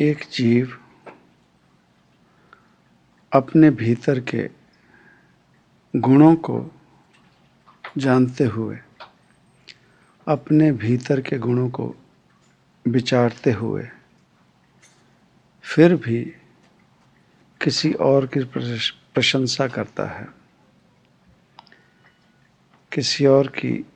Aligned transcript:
एक 0.00 0.18
जीव 0.32 0.80
अपने 3.32 3.70
भीतर 3.70 4.20
के 4.20 4.50
गुणों 5.96 6.36
को 6.36 6.70
जानते 7.98 8.44
हुए, 8.44 8.78
अपने 10.28 10.72
भीतर 10.72 11.20
के 11.20 11.38
गुणों 11.38 11.70
को 11.70 11.94
विचारते 12.88 13.52
हुए, 13.52 13.88
फिर 15.62 15.96
भी 15.96 16.24
किसी 17.62 17.92
और 17.92 18.26
की 18.26 18.44
प्रशंसा 19.14 19.68
करता 19.68 20.06
है। 20.06 20.28
किसी 22.92 23.26
और 23.26 23.46
की 23.46 23.86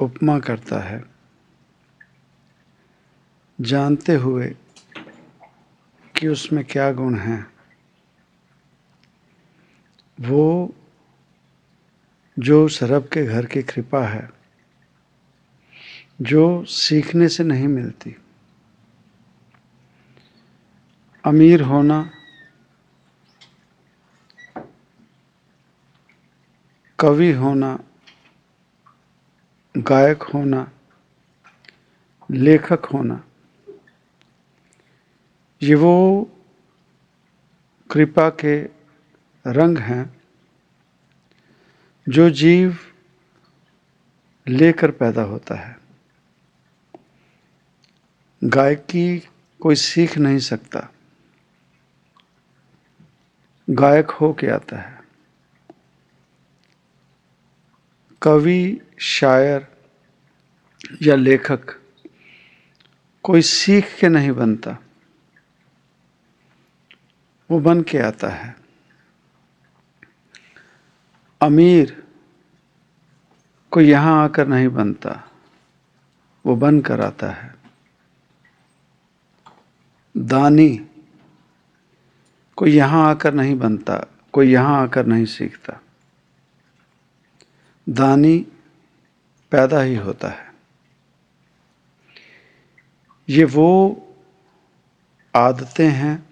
उपमा 0.00 0.38
करता 0.38 0.78
है। 0.78 1.11
जानते 3.60 4.14
हुए 4.14 4.56
कि 6.16 6.28
उसमें 6.28 6.64
क्या 6.64 6.92
गुण 6.92 7.18
हैं। 7.18 7.52
वो 10.20 10.74
जो 12.38 12.68
सरब 12.68 13.08
के 13.12 13.24
घर 13.26 13.46
की 13.46 13.62
कृपा 13.62 14.06
है, 14.06 14.30
जो 16.22 16.64
सीखने 16.64 17.28
से 17.28 17.44
नहीं 17.44 17.68
मिलती। 17.68 18.16
अमीर 21.24 21.62
होना 21.62 22.10
कवि 26.98 27.32
होना, 27.32 27.78
गायक 29.76 30.22
होना, 30.22 30.70
लेखक 32.30 32.84
होना 32.84 33.24
ये 35.62 35.74
वो 35.74 36.24
कृपा 37.90 38.30
के 38.30 38.62
रंग 39.46 39.78
हैं 39.78 40.22
जो 42.08 42.30
जीव 42.30 42.78
लेकर 44.48 44.90
पैदा 44.90 45.22
होता 45.22 45.54
है। 45.54 45.78
गायकी 48.44 49.28
कोई 49.60 49.74
सीख 49.74 50.18
नहीं 50.18 50.38
सकता। 50.38 50.88
गायक 53.70 54.10
हो 54.10 54.32
के 54.32 54.46
आता 54.46 54.76
है। 54.76 55.02
कवि, 58.22 58.80
शायर 58.98 59.66
या 61.02 61.14
लेखक 61.14 61.82
कोई 63.22 63.42
सीख 63.42 64.00
के 64.00 64.08
नहीं 64.08 64.32
बनता। 64.32 64.81
वो 67.52 67.60
बन 67.60 67.82
के 67.82 67.98
आता 67.98 68.28
है। 68.28 68.56
अमीर 71.42 72.06
को 73.70 73.80
यहाँ 73.80 74.24
आकर 74.24 74.46
नहीं 74.46 74.68
बनता, 74.68 75.30
वो 76.46 76.56
बन 76.56 76.80
कर 76.80 77.00
आता 77.00 77.30
है। 77.30 77.54
दानी 80.16 80.86
कोई 82.56 82.72
यहाँ 82.72 83.10
आकर 83.10 83.34
नहीं 83.34 83.58
बनता, 83.58 84.06
कोई 84.32 84.52
यहाँ 84.52 84.82
आकर 84.82 85.06
नहीं 85.06 85.24
सीखता। 85.24 85.80
दानी 87.88 88.46
पैदा 89.50 89.80
ही 89.80 89.96
होता 89.96 90.28
है। 90.28 90.54
ये 93.28 93.44
वो 93.44 93.68
आदतें 95.34 95.90
हैं 95.90 96.31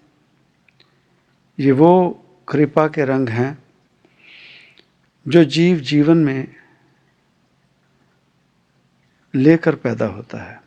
ये 1.60 1.72
वो 1.72 2.10
कृपा 2.48 2.88
के 2.88 3.04
रंग 3.04 3.28
हैं 3.28 3.64
जो 5.28 5.44
जीव 5.44 5.78
जीवन 5.78 6.16
में 6.16 6.54
लेकर 9.34 9.74
पैदा 9.74 10.06
होता 10.06 10.38
है। 10.38 10.62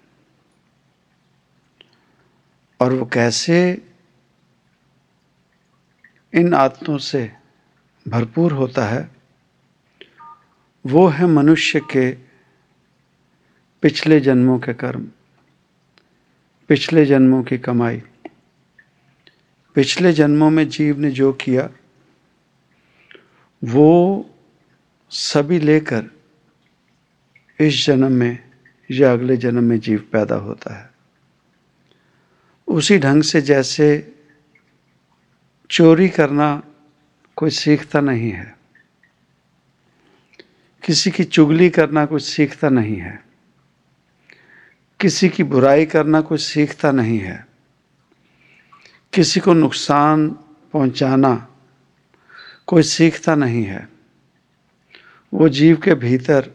और 2.82 2.94
वो 2.94 3.06
कैसे 3.06 3.88
इन 6.34 6.54
आदतों 6.54 6.98
से 6.98 7.32
भरपूर 8.08 8.52
होता 8.52 8.86
है, 8.86 9.12
वो 10.86 11.08
है 11.08 11.26
मनुष्य 11.26 11.80
के 11.80 12.12
पिछले 13.82 14.20
जन्मों 14.20 14.60
के 14.60 14.74
कर्म, 14.74 15.08
पिछले 16.68 17.06
जन्मों 17.06 17.44
की 17.44 17.58
कमाई। 17.58 18.02
पिछले 19.76 20.12
जन्मों 20.14 20.50
में 20.50 20.68
जीव 20.70 21.00
ने 21.00 21.12
जो 21.12 21.32
किया, 21.34 21.70
वो 23.62 24.30
सभी 25.12 25.60
लेकर 25.60 26.10
इस 27.60 27.86
जन्म 27.86 28.12
में 28.12 28.38
या 28.90 29.12
अगले 29.14 29.38
जन्म 29.38 29.64
में 29.64 29.80
जीव 29.80 30.00
पैदा 30.12 30.36
होता 30.36 30.74
है। 30.76 30.90
उसी 32.68 32.98
ढंग 33.00 33.24
से 33.24 33.42
जैसे 33.42 33.88
चोरी 35.70 36.10
करना 36.10 36.64
कोई 37.38 37.50
सीखता 37.50 38.02
नहीं 38.02 38.32
है, 38.32 38.56
किसी 40.84 41.12
की 41.12 41.24
चुगली 41.24 41.70
करना 41.70 42.06
कोई 42.06 42.20
सीखता 42.20 42.70
नहीं 42.70 42.98
है, 42.98 43.24
किसी 45.00 45.30
की 45.30 45.44
बुराई 45.44 45.86
करना 45.86 46.22
कोई 46.22 46.38
सीखता 46.38 46.92
नहीं 46.92 47.20
है 47.20 47.53
किसी 49.14 49.40
को 49.40 49.54
नुकसान 49.54 50.30
पहुंचाना 50.74 51.48
कोई 52.68 52.84
सीखता 52.84 53.36
नहीं 53.36 53.64
है। 53.64 53.90
वो 55.34 55.50
जीव 55.50 55.78
के 55.78 55.96
भीतर 55.96 56.52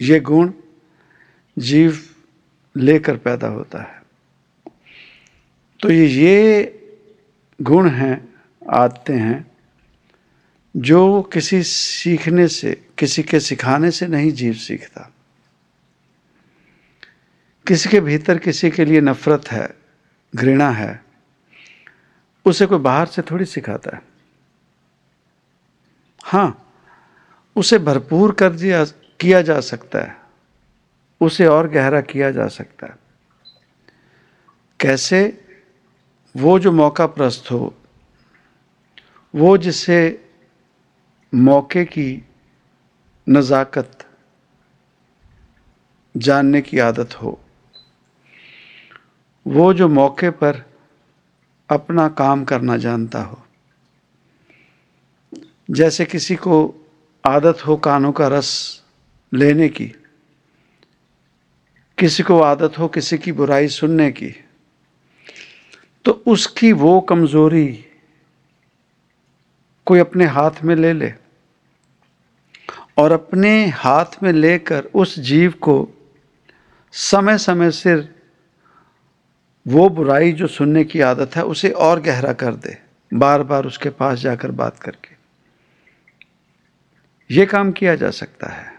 ये 0.00 0.20
गुण 0.20 0.52
जीव 1.58 1.98
लेकर 2.76 3.16
पैदा 3.16 3.48
होता 3.48 3.82
है। 3.82 4.02
तो 5.80 5.90
ये 5.90 6.06
ये 6.06 6.70
गुण 7.62 7.88
हैं 7.88 8.34
आते 8.70 9.12
हैं, 9.12 9.50
जो 10.76 11.22
किसी 11.22 11.62
सीखने 11.62 12.48
से, 12.48 12.86
किसी 12.98 13.22
के 13.22 13.40
सिखाने 13.40 13.90
से 13.90 14.06
नहीं 14.06 14.32
जीव 14.32 14.54
सीखता। 14.54 15.12
किसी 17.66 17.88
के 17.88 18.00
भीतर 18.00 18.38
किसी 18.38 18.70
के 18.70 18.84
लिए 18.84 19.00
नफरत 19.00 19.48
है 19.48 19.83
घृणा 20.34 20.70
है, 20.70 21.02
उसे 22.46 22.66
कोई 22.66 22.78
बाहर 22.78 23.06
से 23.06 23.22
थोड़ी 23.22 23.44
सिखाता 23.44 23.96
है। 23.96 24.02
हाँ 26.20 26.60
उसे 27.56 27.78
भरपूर 27.78 28.32
कर 28.32 28.52
दिया, 28.52 28.84
किया 29.20 29.40
जा 29.42 29.60
सकता 29.60 29.98
है, 29.98 30.16
उसे 31.20 31.46
और 31.46 31.68
गहरा 31.68 32.00
किया 32.02 32.30
जा 32.30 32.46
सकता 32.48 32.86
है। 32.86 32.96
कैसे? 34.80 35.40
वो 36.34 36.58
जो 36.58 36.72
मौका 36.72 37.06
प्रस्त 37.06 37.50
हो, 37.50 37.74
वो 39.34 39.56
जिसे 39.58 39.98
मौके 41.32 41.84
की 41.84 42.22
नज़ाकत, 43.26 44.06
जानने 46.14 46.60
की 46.62 46.78
आदत 46.78 47.14
हो। 47.14 47.38
वो 49.46 49.72
जो 49.74 49.88
मौके 49.88 50.30
पर 50.30 50.62
अपना 51.70 52.08
काम 52.08 52.44
करना 52.44 52.76
जानता 52.76 53.22
हो। 53.22 53.42
जैसे 55.70 56.04
किसी 56.04 56.36
को 56.36 56.74
आदत 57.24 57.66
हो 57.66 57.76
कानों 57.76 58.12
का 58.12 58.28
रस 58.28 58.82
लेने 59.32 59.68
की, 59.68 59.86
किसी 61.98 62.22
को 62.22 62.40
आदत 62.40 62.78
हो 62.78 62.88
किसी 62.88 63.18
की 63.18 63.32
बुराई 63.32 63.68
सुनने 63.68 64.10
की 64.12 64.34
तो 66.04 66.12
उसकी 66.26 66.72
वो 66.72 67.00
कमज़ोरी 67.00 67.84
कोई 69.86 69.98
अपने 69.98 70.24
हाथ 70.24 70.62
में 70.64 70.76
ले 70.76 70.92
ले 70.92 71.12
और 72.98 73.12
अपने 73.12 73.66
हाथ 73.66 74.22
में 74.22 74.32
लेकर 74.32 74.84
उस 74.94 75.18
जीव 75.18 75.50
को 75.60 75.76
समय 76.92 77.38
समय 77.38 77.70
से 77.70 78.13
वो 79.68 79.88
बुराई 79.88 80.32
जो 80.32 80.46
सुनने 80.46 80.84
की 80.84 81.00
आदत 81.00 81.36
है, 81.36 81.42
उसे 81.42 81.70
और 81.70 82.00
गहरा 82.00 82.32
कर 82.32 82.54
दे। 82.54 82.78
बार 83.14 83.42
बार 83.42 83.66
उसके 83.66 83.90
पास 83.90 84.18
जाकर 84.18 84.50
बात 84.50 84.78
करके। 84.78 85.14
ये 87.34 87.46
काम 87.46 87.72
किया 87.72 87.94
जा 87.94 88.10
सकता 88.10 88.46
है। 88.46 88.74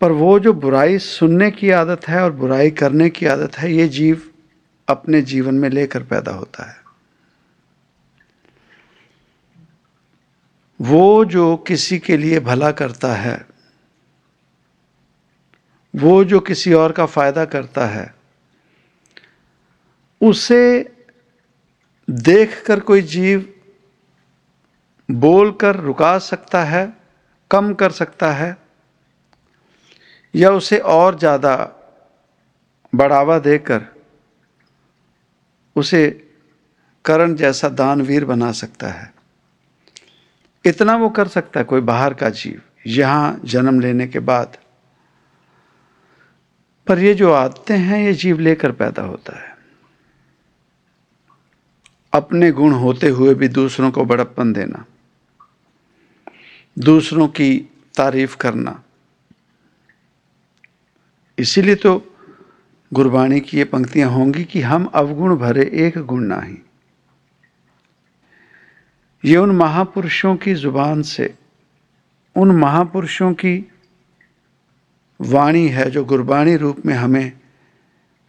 पर 0.00 0.12
वो 0.12 0.38
जो 0.38 0.52
बुराई 0.52 0.98
सुनने 0.98 1.50
की 1.50 1.70
आदत 1.70 2.08
है 2.08 2.22
और 2.22 2.32
बुराई 2.32 2.70
करने 2.70 3.10
की 3.10 3.26
आदत 3.26 3.58
है, 3.58 3.72
ये 3.72 3.88
जीव 3.88 4.30
अपने 4.88 5.22
जीवन 5.22 5.54
में 5.54 5.70
लेकर 5.70 6.02
पैदा 6.02 6.32
होता 6.32 6.70
है। 6.70 6.76
वो 10.80 11.24
जो 11.24 11.56
किसी 11.56 11.98
के 11.98 12.16
लिए 12.16 12.40
भला 12.40 12.72
करता 12.72 13.14
है, 13.14 13.46
वो 15.96 16.24
जो 16.24 16.40
किसी 16.40 16.72
और 16.72 16.92
का 16.92 17.06
फ़ायदा 17.06 17.44
करता 17.44 17.86
है 17.86 18.15
उसे 20.26 20.92
देखकर 22.08 22.80
कोई 22.80 23.02
जीव 23.02 23.46
बोलकर 25.08 25.76
रुका 25.76 26.18
सकता 26.18 26.62
है, 26.64 26.92
कम 27.50 27.72
कर 27.74 27.90
सकता 27.90 28.30
है, 28.32 28.56
या 30.34 30.50
उसे 30.50 30.78
और 30.78 31.18
ज़्यादा 31.18 31.56
बढ़ावा 32.92 33.38
देकर 33.38 33.86
उसे 35.76 36.06
करण 37.04 37.34
जैसा 37.34 37.68
दानवीर 37.68 38.24
बना 38.24 38.52
सकता 38.52 38.88
है। 38.88 39.12
इतना 40.64 40.96
वो 40.96 41.08
कर 41.08 41.28
सकता 41.28 41.60
है, 41.60 41.64
कोई 41.64 41.80
बाहर 41.82 42.14
का 42.14 42.30
जीव, 42.30 42.60
यहाँ 42.86 43.40
जन्म 43.44 43.80
लेने 43.80 44.06
के 44.06 44.18
बाद। 44.20 44.56
पर 46.86 46.98
ये 46.98 47.14
जो 47.14 47.32
आते 47.32 47.74
हैं, 47.74 47.98
ये 47.98 48.12
जीव 48.14 48.38
लेकर 48.38 48.72
पैदा 48.72 49.02
होता 49.02 49.38
है। 49.38 49.55
अपने 52.16 52.50
गुण 52.52 52.72
होते 52.74 53.08
हुए 53.10 53.34
भी 53.34 53.48
दूसरों 53.50 53.90
को 53.90 54.04
बड़प्पन 54.04 54.52
देना, 54.52 54.84
दूसरों 56.76 57.28
की 57.30 57.56
तारीफ़ 57.94 58.36
करना। 58.36 58.82
इसीलिए 61.38 61.74
तो 61.74 61.94
गुरबाणी 62.92 63.40
की 63.40 63.56
ये 63.58 63.64
पंक्तियाँ 63.66 64.10
होंगी 64.10 64.44
कि 64.44 64.60
हम 64.62 64.84
अवगुण 64.94 65.36
भरे 65.36 65.64
एक 65.76 65.98
गुण 66.00 66.22
नाही। 66.24 66.56
ये 69.24 69.36
उन 69.36 69.50
महापुरुषों 69.50 70.34
की 70.36 70.54
ज़ुबान 70.54 71.02
से, 71.02 71.34
उन 72.36 72.50
महापुरुषों 72.56 73.32
की 73.34 73.54
वाणी 75.20 75.66
है 75.68 75.90
जो 75.90 76.04
गुरबाणी 76.04 76.56
रूप 76.56 76.84
में 76.86 76.94
हमें 76.94 77.32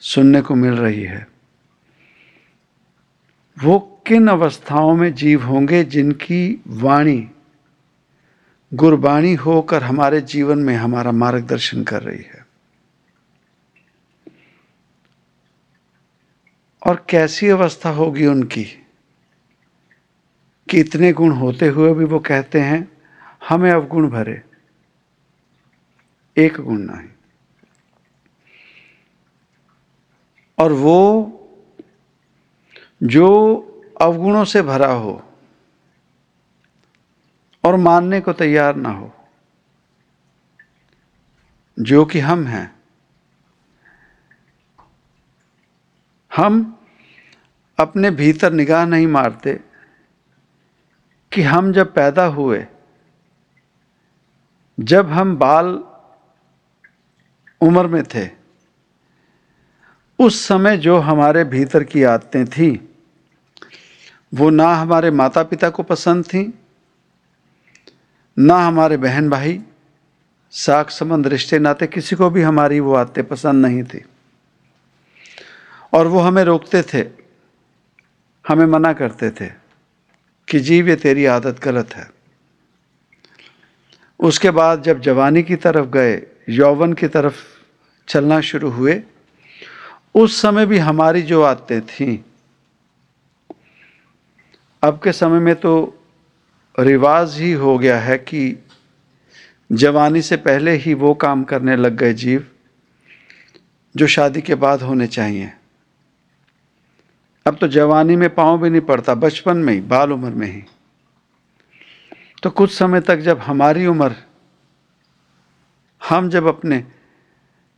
सुनने 0.04 0.42
को 0.42 0.56
मिल 0.56 0.74
रही 0.74 1.04
है। 1.04 1.26
वो 3.64 4.02
किन 4.08 4.28
अवस्थाओं 4.28 4.96
में 4.96 5.14
जीव 5.14 5.44
होंगे 5.44 5.84
जिनकी 5.84 6.64
वाणी, 6.68 7.32
गुरबाणी 8.74 9.34
होकर 9.34 9.84
हमारे 9.84 10.22
जीवन 10.22 10.58
में 10.58 10.76
हमारा 10.76 11.12
मार्गदर्शन 11.12 11.84
कर 11.84 12.04
रही 12.04 12.24
है? 12.24 12.46
और 16.88 17.06
कैसी 17.10 17.48
अवस्था 17.48 17.90
होगी 17.90 18.26
उनकी? 18.26 18.64
कि 20.70 20.80
इतने 20.80 21.14
गुण 21.14 21.32
होते 21.32 21.68
हुए 21.68 21.94
भी 21.94 22.06
वो 22.06 22.20
कहते 22.20 22.62
हैं, 22.62 22.92
हमें 23.50 23.72
अवगुण 23.72 24.10
भरे। 24.10 24.42
एक 26.38 26.58
गुण 26.58 26.78
नहीं। 26.78 27.10
और 30.58 30.72
वो 30.72 31.34
जो 33.04 33.28
अवगुणों 34.02 34.46
से 34.46 34.62
भरा 34.62 34.92
हो 34.92 35.22
और 37.64 37.76
मानने 37.76 38.22
को 38.22 38.34
तैयार 38.34 38.76
ना 38.76 38.90
हो, 38.90 39.12
जो 41.80 42.06
कि 42.06 42.20
हम 42.20 42.46
हैं। 42.48 42.76
हम 46.36 46.80
अपने 47.80 48.12
भीतर 48.12 48.54
निगाह 48.54 48.86
नहीं 48.86 49.08
मारते 49.08 49.60
कि 51.32 51.42
हम 51.42 51.72
जब 51.74 51.94
पैदा 51.94 52.26
हुए, 52.26 52.66
जब 54.80 55.10
हम 55.10 55.38
बाल 55.38 55.68
उम्र 57.62 57.88
में 57.88 58.04
थे, 58.04 58.30
उस 60.20 60.46
समय 60.48 60.78
जो 60.78 61.00
हमारे 61.00 61.44
भीतर 61.44 61.84
की 61.84 62.04
आदतें 62.04 62.46
थी 62.46 62.87
वो 64.34 64.50
ना 64.50 64.76
हमारे 64.76 65.12
माता 65.12 65.44
पिता 65.44 65.70
को 65.70 65.84
पसंद 65.84 66.26
थी, 66.26 66.54
ना 68.40 68.56
हमारे 68.56 68.98
बहन 68.98 69.30
भाई 69.30 69.62
साख 70.52 70.90
संबंध 70.90 71.28
रिश्ते 71.28 71.60
नाते 71.60 71.88
किसी 71.88 72.16
को 72.16 72.30
भी 72.30 72.42
हमारी 72.42 72.80
वो 72.80 72.94
आदतें 72.94 73.24
पसंद 73.24 73.66
नहीं 73.66 73.84
थी। 73.84 74.06
और 75.94 76.08
वो 76.08 76.20
हमें 76.20 76.44
रोकते 76.44 76.84
थे, 76.84 77.06
हमें 78.48 78.66
मना 78.66 78.94
करते 78.94 79.30
थे 79.32 79.48
कि 80.48 80.60
जीव, 80.60 80.90
ये 80.90 80.96
तेरी 80.96 81.26
आदत 81.26 81.60
गलत 81.64 81.96
है। 81.96 82.12
उसके 84.20 84.52
बाद 84.52 84.84
जब 84.84 85.02
जवानी 85.02 85.44
की 85.44 85.56
तरफ़ 85.56 85.86
गए, 85.86 86.22
यौवन 86.50 86.94
की 86.94 87.08
तरफ़ 87.08 87.36
चलना 88.08 88.42
शुरू 88.42 88.70
हुए, 88.70 89.04
उस 90.16 90.42
समय 90.42 90.66
भी 90.66 90.78
हमारी 90.78 91.22
जो 91.22 91.42
आदतें 91.42 91.82
थीं 91.82 92.27
अब 94.84 95.00
के 95.04 95.12
समय 95.12 95.40
में 95.40 95.56
तो 95.56 95.74
रिवाज 96.76 97.40
ही 97.40 97.52
हो 97.52 97.78
गया 97.78 98.00
है 98.00 98.18
कि 98.18 98.64
जवानी 99.72 100.22
से 100.22 100.38
पहले 100.38 100.72
ही 100.72 100.94
वो 100.94 101.14
काम 101.14 101.44
करने 101.44 101.76
लग 101.76 101.96
गए 101.96 102.14
जीव, 102.14 102.46
जो 103.96 104.08
शादी 104.08 104.42
के 104.42 104.56
बाद 104.56 104.82
होने 104.82 105.08
चाहिए। 105.08 105.52
अब 107.46 107.58
तो 107.58 107.68
जवानी 107.68 108.16
में 108.16 108.30
पाँव 108.36 108.62
भी 108.62 108.70
नहीं 108.70 108.82
पड़ता, 108.82 109.16
बचपन 109.16 109.58
में 109.58 109.74
ही, 109.74 109.82
बाल 109.82 110.12
उम्र 110.14 110.30
में 110.30 110.48
ही। 110.48 110.64
तो 112.44 112.50
कुछ 112.50 112.74
समय 112.74 113.02
तक 113.02 113.20
जब 113.20 113.40
हमारी 113.40 113.86
उम्र, 113.86 114.16
हम 116.02 116.30
जब 116.30 116.48
अपने 116.48 116.84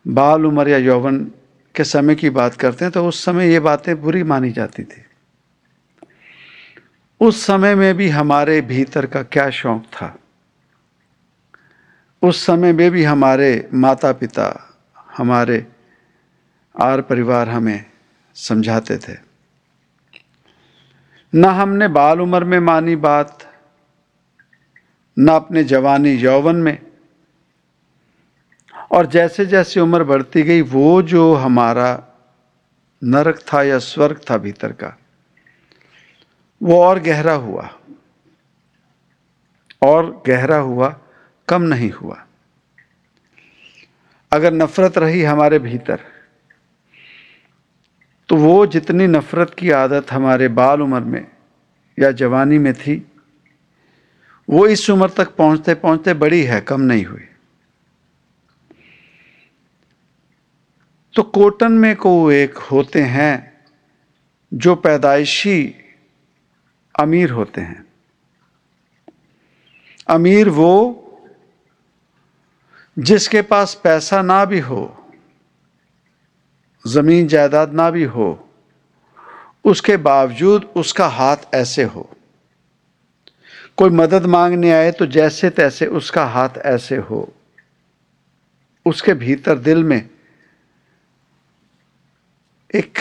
बाल 0.05 0.45
उम्र 0.45 0.69
या 0.69 0.77
यौवन 0.77 1.23
के 1.75 1.83
समय 1.83 2.15
की 2.15 2.29
बात 2.29 2.55
करते 2.55 2.85
हैं 2.85 2.91
तो 2.91 3.07
उस 3.07 3.23
समय 3.25 3.51
ये 3.51 3.59
बातें 3.59 4.01
बुरी 4.01 4.23
मानी 4.23 4.51
जाती 4.51 4.83
थी। 4.83 5.05
उस 7.19 7.45
समय 7.45 7.75
में 7.75 7.97
भी 7.97 8.09
हमारे 8.09 8.61
भीतर 8.61 9.05
का 9.05 9.23
क्या 9.23 9.49
शौक 9.49 9.83
था? 9.83 10.19
उस 12.21 12.45
समय 12.45 12.73
में 12.73 12.91
भी 12.91 13.03
हमारे 13.03 13.69
माता 13.73 14.11
पिता 14.11 14.77
हमारे 15.17 15.67
आर 16.79 17.01
परिवार 17.01 17.49
हमें 17.49 17.85
समझाते 18.35 18.97
थे। 18.97 19.17
न 21.35 21.45
हमने 21.45 21.87
बाल 21.87 22.21
उम्र 22.21 22.43
में 22.43 22.59
मानी 22.59 22.95
बात, 22.95 23.53
न 25.19 25.27
अपने 25.27 25.63
जवानी 25.63 26.11
यौवन 26.11 26.55
में। 26.55 26.77
और 28.91 29.05
जैसे 29.05 29.45
जैसे 29.45 29.79
उम्र 29.79 30.03
बढ़ती 30.03 30.41
गई, 30.41 30.61
वो 30.61 31.01
जो 31.01 31.33
हमारा 31.33 32.03
नरक 33.03 33.39
था 33.53 33.63
या 33.63 33.79
स्वर्ग 33.79 34.21
था 34.29 34.37
भीतर 34.37 34.71
का 34.71 34.97
वो 36.61 36.81
और 36.83 36.99
गहरा 36.99 37.33
हुआ, 37.33 37.69
और 39.81 40.11
गहरा 40.27 40.57
हुआ, 40.57 40.89
कम 41.47 41.61
नहीं 41.63 41.91
हुआ। 41.91 42.23
अगर 44.31 44.53
नफरत 44.53 44.97
रही 44.97 45.21
हमारे 45.23 45.59
भीतर 45.59 45.99
तो 48.29 48.35
वो 48.35 48.65
जितनी 48.67 49.05
नफरत 49.07 49.53
की 49.53 49.69
आदत 49.71 50.11
हमारे 50.11 50.47
बाल 50.49 50.81
उम्र 50.81 50.99
में 51.01 51.25
या 51.97 52.11
जवानी 52.11 52.57
में 52.57 52.73
थी, 52.73 52.95
वो 54.47 54.65
इस 54.67 54.89
उम्र 54.89 55.09
तक 55.09 55.35
पहुँचते 55.35 55.73
पहुँचते 55.75 56.13
बड़ी 56.13 56.43
है, 56.43 56.59
कम 56.61 56.81
नहीं 56.81 57.05
हुई। 57.05 57.25
तो 61.15 61.23
कोटन 61.23 61.71
में 61.71 61.95
को 61.95 62.31
एक 62.31 62.57
होते 62.71 63.01
हैं 63.03 63.63
जो 64.51 64.75
पैदाइशी 64.75 65.75
अमीर 66.99 67.31
होते 67.31 67.61
हैं। 67.61 67.85
अमीर 70.07 70.49
वो 70.49 71.05
जिसके 72.97 73.41
पास 73.41 73.73
पैसा 73.83 74.21
ना 74.21 74.43
भी 74.45 74.59
हो, 74.59 74.81
ज़मीन 76.85 77.27
जायदाद 77.27 77.73
ना 77.73 77.89
भी 77.89 78.03
हो, 78.03 78.29
उसके 79.65 79.97
बावजूद 79.97 80.71
उसका 80.75 81.07
हाथ 81.07 81.53
ऐसे 81.53 81.83
हो। 81.83 82.09
कोई 83.77 83.89
मदद 83.89 84.25
मांगने 84.25 84.71
आए 84.71 84.91
तो 84.91 85.05
जैसे 85.07 85.49
तैसे 85.49 85.85
उसका 85.85 86.25
हाथ 86.25 86.57
ऐसे 86.67 86.95
हो। 86.97 87.27
उसके 88.85 89.13
भीतर 89.13 89.57
दिल 89.57 89.83
में 89.83 90.09
एक 92.69 92.99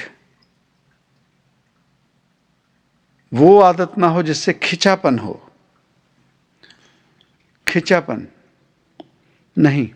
वो 3.35 3.61
आदत 3.61 3.99
ना 3.99 4.09
हो 4.09 4.23
जिससे 4.23 4.53
खिंचापन 4.53 5.19
हो। 5.19 5.51
खिंचापन 7.69 8.29
नहीं। 9.59 9.91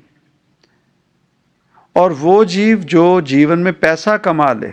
और 1.96 2.12
वो 2.12 2.44
जीव 2.44 2.78
जो 2.78 3.20
जीवन 3.20 3.58
में 3.58 3.72
पैसा 3.72 4.16
कमा 4.16 4.52
ले, 4.52 4.72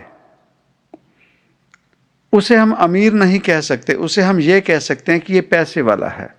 उसे 2.32 2.56
हम 2.56 2.72
अमीर 2.72 3.12
नहीं 3.12 3.38
कह 3.38 3.60
सकते, 3.60 3.94
उसे 3.94 4.22
हम 4.22 4.40
ये 4.40 4.60
कह 4.60 4.78
सकते 4.78 5.12
हैं 5.12 5.20
कि 5.20 5.34
ये 5.34 5.40
पैसे 5.40 5.82
वाला 5.82 6.08
है। 6.08 6.34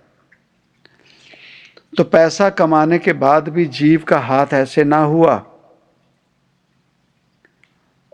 तो 1.96 2.04
पैसा 2.04 2.50
कमाने 2.50 2.98
के 2.98 3.12
बाद 3.12 3.48
भी 3.48 3.66
जीव 3.66 4.02
का 4.02 4.18
हाथ 4.18 4.46
ऐसे 4.52 4.84
ना 4.84 4.98
हुआ 4.98 5.34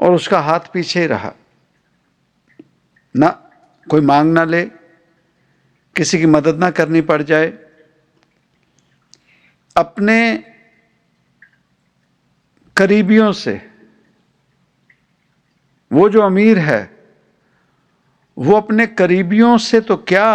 और 0.02 0.12
उसका 0.12 0.40
हाथ 0.40 0.60
पीछे 0.60 1.06
रहा। 1.06 1.32
ना 3.16 3.47
कोई 3.90 4.00
मांग 4.00 4.32
ना 4.32 4.44
ले, 4.44 4.64
किसी 5.96 6.18
की 6.18 6.26
मदद 6.26 6.58
ना 6.58 6.70
करनी 6.70 7.00
पड़ 7.00 7.22
जाए। 7.22 7.52
अपने 9.76 10.44
करीबियों 12.76 13.32
से 13.32 13.60
वो 15.90 16.08
जो 16.08 16.22
अमीर 16.22 16.58
है, 16.58 16.80
वो 18.36 18.56
अपने 18.56 18.86
करीबियों 18.86 19.56
से 19.58 19.80
तो 19.80 19.96
क्या 19.96 20.28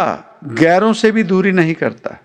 गैरों 0.44 0.94
से 0.94 1.12
भी 1.12 1.24
दूरी 1.24 1.52
नहीं 1.52 1.74
करता। 1.76 2.18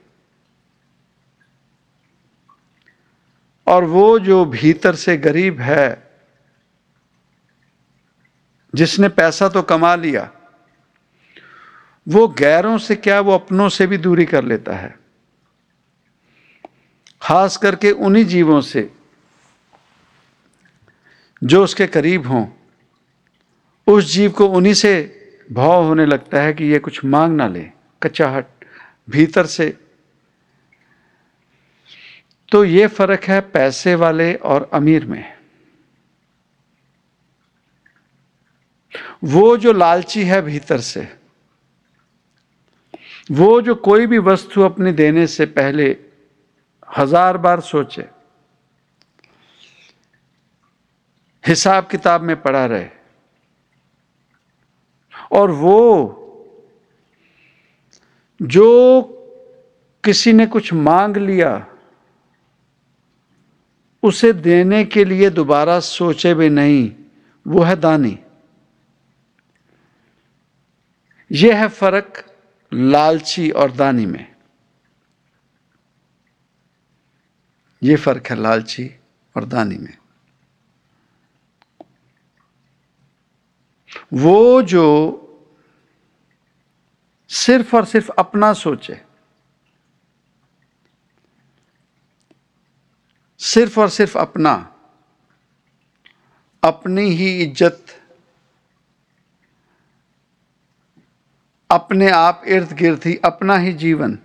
और 3.67 3.85
वो 3.85 4.19
जो 4.19 4.45
भीतर 4.45 4.95
से 4.95 5.17
गरीब 5.17 5.61
है, 5.61 6.11
जिसने 8.75 9.09
पैसा 9.09 9.49
तो 9.49 9.63
कमा 9.63 9.95
लिया 9.95 10.31
वो 12.09 12.29
गैरों 12.29 12.79
से 12.79 12.97
क्या 12.97 13.21
वो 13.21 13.33
अपनों 13.33 13.69
से 13.69 13.87
भी 13.87 13.99
दूरी 13.99 14.25
कर 14.25 14.45
लेता 14.45 14.77
है? 14.77 14.99
खास 17.23 17.57
करके 17.57 17.91
उन्हीं 17.91 18.25
जीवों 18.25 18.61
से 18.61 18.93
जो 21.45 21.65
उसके 21.65 21.87
करीब 21.87 22.27
हों। 22.27 22.47
उस 23.87 24.05
जीव 24.05 24.31
को 24.31 24.47
उन्हीं 24.47 24.75
से 24.75 25.15
भाव 25.53 25.85
होने 25.85 26.07
लगता 26.07 26.43
है 26.43 26.55
कि 26.55 26.65
ये 26.65 26.79
कुछ 26.79 27.05
मांग 27.05 27.37
ना 27.37 27.47
ले 27.47 27.71
कच्चाहट 28.03 28.47
भीतर 29.11 29.47
से। 29.47 29.79
तो 32.53 32.65
ये 32.65 32.87
फ़र्क 32.87 33.25
है 33.25 33.41
पैसे 33.41 33.95
वाले 33.95 34.35
और 34.35 34.71
अमीर 34.73 35.07
में। 35.07 35.39
वो 39.25 39.57
जो 39.57 39.73
लालची 39.73 40.25
है 40.25 40.43
भीतर 40.43 40.81
से 40.81 41.18
वो 43.29 43.61
जो 43.61 43.75
कोई 43.75 44.07
भी 44.07 44.19
वस्तु 44.19 44.63
अपने 44.63 44.93
देने 44.93 45.27
से 45.27 45.47
पहले 45.47 45.97
हज़ार 46.89 47.37
बार 47.37 47.61
सोचे, 47.61 48.05
हिसाब 51.45 51.87
किताब 51.87 52.23
में 52.23 52.41
पड़ा 52.43 52.65
रहे, 52.67 52.87
और 55.33 55.51
वो 55.51 55.81
जो 58.41 59.03
किसी 60.05 60.33
ने 60.33 60.47
कुछ 60.47 60.73
मांग 60.73 61.17
लिया, 61.17 61.67
उसे 64.03 64.33
देने 64.33 64.85
के 64.85 65.05
लिए 65.05 65.31
दोबारा 65.31 65.79
सोचे 65.81 66.35
भी 66.35 66.49
नहीं, 66.49 66.91
वो 67.47 67.63
है 67.63 67.77
दानी। 67.77 68.19
यह 71.31 71.57
है 71.57 71.69
फ़र्क 71.71 72.25
लालची 72.73 73.51
और 73.51 73.73
दानी 73.73 74.07
में। 74.07 74.27
ये 77.83 77.97
फ़र्क 77.97 78.27
है 78.27 78.37
लालची 78.37 78.91
और 79.37 79.45
दानी 79.45 79.77
में। 79.77 79.97
वो 84.15 84.63
जो 84.63 84.85
सिर्फ़ 87.31 87.77
और 87.77 87.85
सिर्फ़ 87.85 88.11
अपना 88.19 88.53
सोचे, 88.53 89.01
सिर्फ़ 93.41 93.81
और 93.81 93.89
सिर्फ़ 93.89 94.19
अपना, 94.19 94.53
अपनी 96.63 97.09
ही 97.11 97.31
इज़्ज़त 97.43 97.98
अपने 101.71 102.11
आप 102.11 102.43
इर्द 102.47 102.73
गिर्द 102.73 103.01
ही, 103.05 103.17
अपना 103.17 103.57
ही 103.57 103.73
जीवन। 103.73 104.19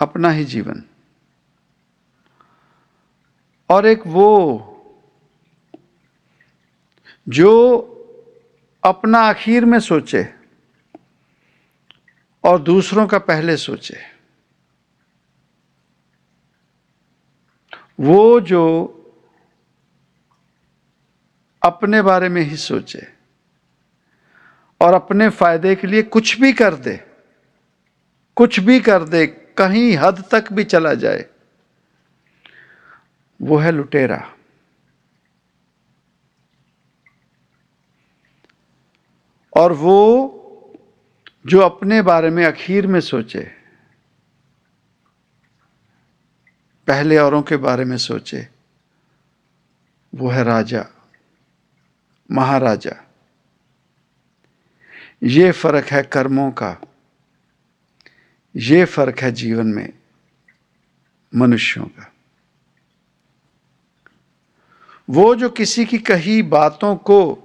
अपना 0.00 0.30
ही 0.30 0.44
जीवन। 0.44 0.84
और 3.70 3.86
एक 3.86 4.00
वो 4.06 4.64
जो 7.28 7.78
अपना 8.84 9.18
आखिर 9.18 9.64
में 9.64 9.80
सोचे 9.80 10.34
और 12.44 12.62
दूसरों 12.62 13.06
का 13.06 13.18
पहले 13.18 13.56
सोचे। 13.56 13.96
वो 18.00 18.40
जो 18.40 18.94
अपने 21.62 22.02
बारे 22.02 22.28
में 22.28 22.42
ही 22.42 22.56
सोचे। 22.56 23.17
और 24.80 24.94
अपने 24.94 25.28
फ़ायदे 25.30 25.74
के 25.74 25.86
लिए 25.86 26.02
कुछ 26.04 26.38
भी 26.40 26.52
कर 26.52 26.74
दे, 26.74 26.96
कुछ 28.36 28.60
भी 28.60 28.80
कर 28.80 29.04
दे, 29.04 29.26
कहीं 29.26 29.96
हद 29.96 30.24
तक 30.32 30.52
भी 30.52 30.64
चला 30.64 30.94
जाए, 30.94 31.24
वो 33.40 33.56
है 33.56 33.72
लुटेरा। 33.72 34.22
और 39.52 39.72
वो 39.72 39.96
जो 41.46 41.60
अपने 41.60 42.00
बारे 42.02 42.30
में 42.30 42.44
अखीर 42.44 42.86
में 42.86 43.00
सोचे, 43.00 43.40
पहले 46.88 47.18
औरों 47.18 47.42
के 47.42 47.56
बारे 47.56 47.84
में 47.84 47.96
सोचे, 47.98 48.46
वो 50.12 50.28
है 50.28 50.44
राजा, 50.44 50.84
महाराजा। 52.30 52.96
ये 55.22 55.52
फ़र्क 55.52 55.86
है 55.86 56.02
कर्मों 56.02 56.50
का। 56.50 56.80
ये 58.56 58.84
फ़र्क 58.84 59.18
है 59.18 59.32
जीवन 59.32 59.66
में 59.66 59.92
मनुष्यों 61.34 61.86
का। 61.86 62.12
वो 65.10 65.34
जो 65.34 65.50
किसी 65.50 65.84
की 65.84 65.98
कही 65.98 66.42
बातों 66.42 66.96
को 66.96 67.44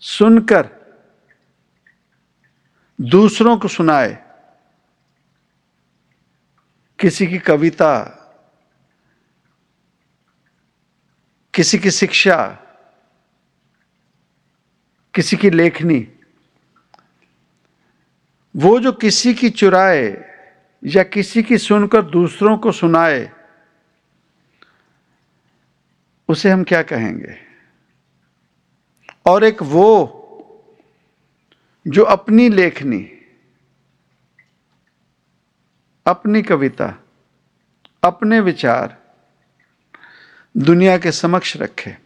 सुनकर 0.00 0.68
दूसरों 3.00 3.58
को 3.58 3.68
सुनाए, 3.68 4.26
किसी 6.98 7.26
की 7.26 7.38
कविता, 7.38 8.22
किसी 11.54 11.78
की 11.78 11.90
शिक्षा 11.90 12.65
किसी 15.16 15.36
की 15.36 15.50
लेखनी। 15.50 16.08
वो 18.56 18.80
जो 18.80 18.92
किसी 18.92 19.34
की 19.34 19.50
चुराए 19.50 20.34
या 20.84 21.02
किसी 21.02 21.42
की 21.42 21.58
सुनकर 21.58 22.02
दूसरों 22.02 22.58
को 22.58 22.72
सुनाए, 22.72 23.32
उसे 26.28 26.50
हम 26.50 26.64
क्या 26.64 26.82
कहेंगे? 26.82 27.38
और 29.26 29.44
एक 29.44 29.62
वो 29.62 30.12
जो 31.88 32.04
अपनी 32.04 32.48
लेखनी, 32.48 33.10
अपनी 36.06 36.42
कविता, 36.42 37.04
अपने 38.04 38.40
विचार 38.40 39.02
दुनिया 40.56 40.98
के 40.98 41.12
समक्ष 41.12 41.56
रखे। 41.56 42.05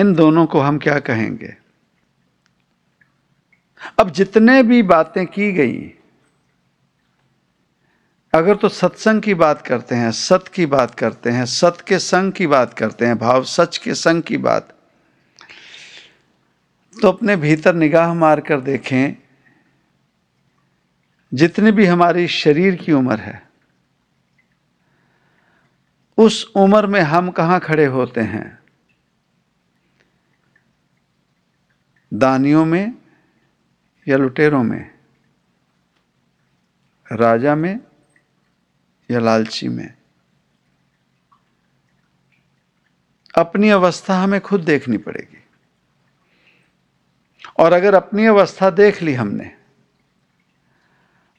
इन 0.00 0.14
दोनों 0.14 0.46
को 0.46 0.60
हम 0.60 0.78
क्या 0.78 0.98
कहेंगे? 0.98 1.56
अब 3.98 4.10
जितने 4.10 4.62
भी 4.62 4.82
बातें 4.82 5.26
की 5.26 5.52
गई, 5.52 5.92
अगर 8.32 8.56
तो 8.56 8.68
सत्संग 8.68 9.22
की 9.22 9.34
बात 9.34 9.62
करते 9.66 9.94
हैं, 9.94 10.10
सत 10.12 10.44
की 10.54 10.66
बात 10.66 10.94
करते 10.94 11.30
हैं, 11.30 11.44
सत 11.44 11.78
के 11.88 11.98
संग 11.98 12.32
की 12.32 12.46
बात 12.46 12.74
करते 12.74 13.06
हैं, 13.06 13.18
भाव 13.18 13.44
सच 13.44 13.78
के 13.78 13.94
संग 13.94 14.22
की 14.22 14.36
बात 14.36 14.76
तो 16.96 17.08
अपने 17.08 17.36
भीतर 17.36 17.74
निगाह 17.74 18.14
मार 18.14 18.40
कर 18.40 18.60
देखें, 18.60 19.16
जितनी 21.32 21.70
भी 21.72 21.86
हमारी 21.86 22.26
शरीर 22.28 22.76
की 22.76 22.92
उम्र 22.92 23.18
है, 23.18 23.42
उस 26.18 26.52
उम्र 26.56 26.86
में 26.86 27.00
हम 27.00 27.30
कहाँ 27.30 27.60
खड़े 27.60 27.86
होते 27.86 28.20
हैं? 28.20 28.59
दानियों 32.14 32.64
में 32.64 32.94
या 34.08 34.16
लुटेरों 34.16 34.62
में? 34.62 34.90
राजा 37.12 37.54
में 37.54 37.80
या 39.10 39.20
लालची 39.20 39.68
में? 39.68 39.94
अपनी 43.38 43.70
अवस्था 43.70 44.22
हमें 44.22 44.40
खुद 44.40 44.60
देखनी 44.60 44.98
पड़ेगी। 44.98 45.44
और 47.58 47.72
अगर 47.72 47.94
अपनी 47.94 48.26
अवस्था 48.26 48.70
देख 48.70 49.02
ली 49.02 49.14
हमने, 49.14 49.56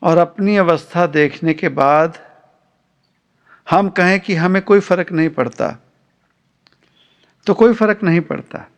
और 0.03 0.17
अपनी 0.17 0.57
अवस्था 0.57 1.07
देखने 1.07 1.53
के 1.53 1.69
बाद 1.69 2.19
हम 3.69 3.89
कहें 3.89 4.19
कि 4.19 4.35
हमें 4.35 4.61
कोई 4.61 4.79
फ़र्क 4.79 5.11
नहीं 5.11 5.29
पड़ता 5.29 5.77
तो 7.47 7.53
कोई 7.53 7.73
फ़र्क 7.73 8.03
नहीं 8.03 8.21
पड़ता। 8.21 8.70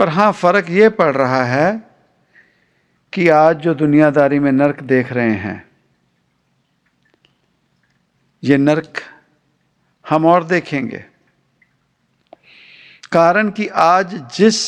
पर 0.00 0.08
हाँ, 0.08 0.32
फ़र्क 0.32 0.70
ये 0.70 0.88
पड़ 0.88 1.14
रहा 1.14 1.44
है 1.44 1.82
कि 3.12 3.28
आज 3.28 3.56
जो 3.56 3.74
दुनियादारी 3.74 4.38
में 4.38 4.52
नरक 4.52 4.80
देख 4.82 5.12
रहे 5.12 5.30
हैं, 5.30 5.68
ये 8.44 8.56
नरक 8.56 9.00
हम 10.08 10.26
और 10.26 10.44
देखेंगे। 10.44 11.04
कारण 13.12 13.50
कि 13.50 13.66
आज 13.68 14.14
जिस 14.36 14.58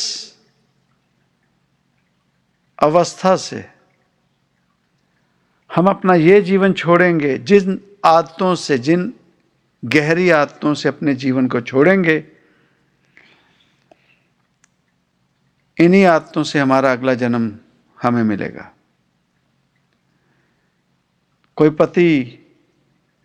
अवस्था 2.79 3.37
से 3.37 3.65
हम 5.77 5.87
अपना 5.87 6.15
ये 6.15 6.41
जीवन 6.41 6.73
छोड़ेंगे, 6.73 7.39
जिन 7.39 7.81
आदतों 8.05 8.55
से, 8.55 8.79
जिन 8.79 9.15
गहरी 9.85 10.31
आदतों 10.31 10.75
से 10.75 10.89
अपने 10.89 11.15
जीवन 11.15 11.49
को 11.49 11.61
छोड़ेंगे 11.61 12.32
इन्हीं 15.81 16.05
आदतों 16.05 16.43
से 16.43 16.59
हमारा 16.59 16.93
अगला 16.93 17.15
जन्म 17.15 17.59
हमें 18.03 18.23
मिलेगा। 18.23 18.73
कोई 21.57 21.71
पति, 21.71 22.39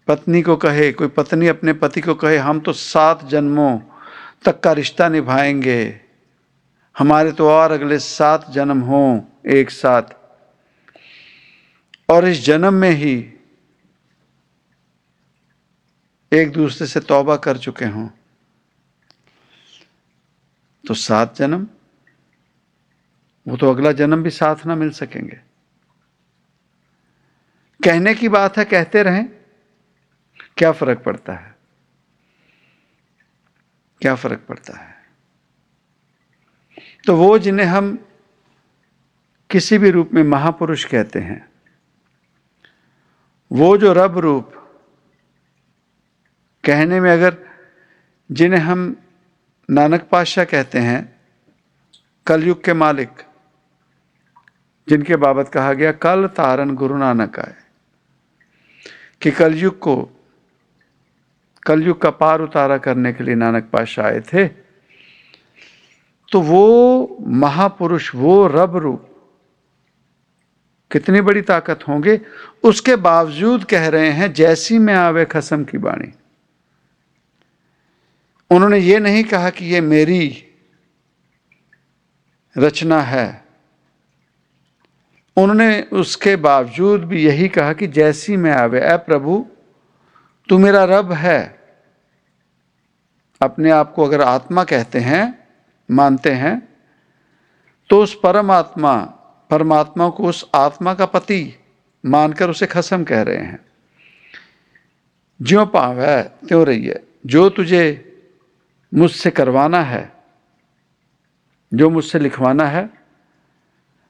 पत्नी 0.08 0.42
को 0.42 0.56
कहे, 0.56 0.92
कोई 0.92 1.08
पत्नी 1.08 1.48
अपने 1.48 1.74
पति 1.74 2.02
को 2.02 2.16
कहे, 2.16 2.38
हम 2.38 2.60
तो 2.60 2.74
सात 2.74 3.26
जन्मों 3.26 3.80
तक 4.46 4.60
का 4.60 4.72
रिश्ता 4.72 5.10
निभाएँगे। 5.10 6.02
हमारे 6.98 7.32
तो 7.32 7.50
और 7.50 7.72
अगले 7.72 8.00
सात 8.00 8.52
जन्म 8.52 8.82
हों 8.82 9.22
एक 9.48 9.70
साथ। 9.70 10.04
और 12.10 12.28
इस 12.28 12.46
जन्म 12.46 12.74
में 12.74 12.92
ही 12.92 13.34
एक 16.34 16.52
दूसरे 16.52 16.88
से 16.88 17.00
तौबा 17.00 17.36
कर 17.36 17.58
चुके 17.58 17.86
हों। 17.86 18.10
तो 20.88 20.94
सात 20.94 21.36
जन्म 21.36 21.68
वो 23.48 23.58
तो 23.58 23.70
अगला 23.70 23.92
जन्म 23.92 24.24
भी 24.24 24.30
साथ 24.30 24.66
ना 24.66 24.76
मिल 24.76 24.90
सकेंगे। 24.92 25.40
कहने 27.80 28.14
की 28.16 28.30
बात 28.30 28.58
है, 28.58 28.66
कहते 28.66 29.04
रहें, 29.04 29.26
क्या 30.58 30.72
फ़र्क 30.72 31.00
पड़ता 31.00 31.34
है? 31.34 31.56
क्या 34.02 34.16
फ़र्क 34.16 34.46
पड़ता 34.50 34.78
है? 34.78 34.96
तो 37.06 37.16
वो 37.18 37.38
जिन्हें 37.40 37.68
हम 37.68 38.08
किसी 39.50 39.78
भी 39.78 39.90
रूप 39.90 40.10
में 40.14 40.24
महापुरुष 40.24 40.86
कहते 40.86 41.20
हैं, 41.20 41.50
वो 43.52 43.78
जो 43.78 43.94
रब 43.94 44.18
रूप, 44.18 44.54
कहने 46.64 47.00
में 47.00 47.12
अगर 47.12 47.38
जिन्हें 48.32 48.60
हम 48.60 48.96
नानक 49.70 50.08
पातशाह 50.12 50.46
कहते 50.46 50.80
हैं, 50.80 51.22
कलयुग 52.28 52.64
के 52.64 52.74
मालिक 52.74 53.24
जिनके 54.90 55.16
बाबत 55.16 55.50
कहा 55.50 55.74
गया, 55.74 55.92
कल 55.92 56.28
तारन 56.28 56.76
गुरु 56.76 56.98
नानक 56.98 57.40
आए। 57.40 57.56
कि 59.22 59.32
कलयुग 59.32 59.80
को, 59.80 60.10
कलयुग 61.66 62.02
का 62.02 62.10
पार 62.10 62.42
उतारा 62.42 62.78
करने 62.78 63.14
के 63.14 63.24
लिए 63.24 63.36
नानक 63.36 63.64
पातशाह 63.64 64.06
आए 64.06 64.20
थे 64.20 64.48
तो 66.32 66.42
वो 66.42 67.18
महापुरुष, 67.22 68.16
वो 68.16 68.48
रब 68.48 68.78
रूप, 68.78 69.04
कितनी 70.92 71.22
बड़ी 71.22 71.42
ताकत 71.42 71.88
होंगे, 71.88 72.22
उसके 72.64 72.96
बावजूद 72.96 73.64
कह 73.64 73.88
रहे 73.88 74.10
हैं, 74.10 74.34
जैसी 74.34 74.78
में 74.78 74.94
आवे 74.94 75.26
खसम 75.26 75.64
की 75.64 75.78
बाणी। 75.78 76.12
उन्होंने 78.50 78.78
ये 78.78 79.00
नहीं 79.00 79.24
कहा 79.24 79.50
कि 79.50 79.66
ये 79.66 79.82
मेरी 79.82 80.44
रचना 82.58 83.02
है। 83.02 83.47
उन्होंने 85.38 85.82
उसके 85.94 86.36
बावजूद 86.36 87.04
भी 87.04 87.24
यही 87.26 87.48
कहा 87.50 87.74
कि 87.74 87.88
जैसी 87.88 88.38
में 88.38 88.52
आवे 88.52 88.80
अ 88.80 88.96
प्रभु, 88.98 89.46
तू 90.50 90.58
मेरा 90.58 90.84
रब 90.84 91.12
है। 91.12 91.60
अपने 93.42 93.72
आप 93.72 93.94
को 93.94 94.06
अगर 94.06 94.22
आत्मा 94.22 94.64
कहते 94.64 95.00
हैं, 95.00 95.48
मानते 95.90 96.32
हैं 96.32 96.68
तो 97.90 98.02
उस 98.04 98.20
परमात्मा 98.24 98.96
परमात्मा 99.50 100.10
को 100.10 100.24
उस 100.24 100.50
आत्मा 100.56 100.94
का 100.94 101.06
पति 101.06 101.54
मानकर 102.04 102.50
उसे 102.50 102.66
खसम 102.66 103.04
कह 103.04 103.22
रहे 103.22 103.38
हैं। 103.38 103.60
ज्यो 105.40 105.66
पाव 105.66 106.00
है 106.02 106.22
त्यों 106.48 106.66
रही 106.66 106.86
है 106.86 107.00
जो 107.26 107.50
तुझे 107.50 107.84
मुझसे 108.92 109.32
करवाना 109.32 109.82
है, 109.84 110.12
जो 111.72 111.90
मुझसे 111.90 112.20
लिखवाना 112.20 112.66
है 112.66 112.97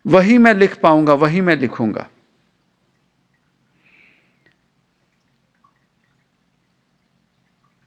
वही 0.08 0.38
मैं 0.38 0.54
लिख 0.54 0.80
पाऊँगा, 0.80 1.13
वही 1.13 1.41
मैं 1.41 1.56
लिखूँगा। 1.56 2.10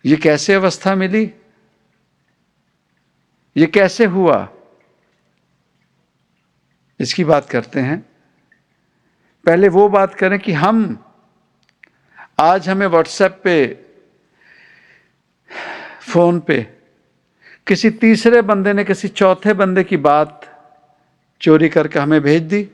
ये 0.05 0.17
कैसे 0.17 0.55
अवस्था 0.55 0.95
मिली? 0.95 1.35
ये 3.57 3.67
कैसे 3.67 4.05
हुआ? 4.05 4.49
इसकी 7.01 7.25
बात 7.25 7.51
करते 7.51 7.81
हैं। 7.81 8.07
पहले 9.47 9.69
वो 9.69 9.89
बात 9.89 10.15
करें 10.15 10.39
कि 10.39 10.53
हम, 10.53 11.05
आज 12.41 12.69
हमें 12.69 12.87
व्हाट्सएप 12.87 13.41
पे, 13.45 13.85
फ़ोन 16.13 16.41
पे, 16.41 16.63
किसी 17.67 17.91
तीसरे 17.91 18.43
बंदे 18.43 18.73
ने, 18.73 18.85
किसी 18.85 19.09
चौथे 19.09 19.53
बंदे 19.53 19.85
की 19.85 19.97
बात 19.97 20.50
चोरी 21.41 21.69
करके 21.69 21.99
हमें 21.99 22.21
भेज 22.21 22.43
दी। 22.43 22.69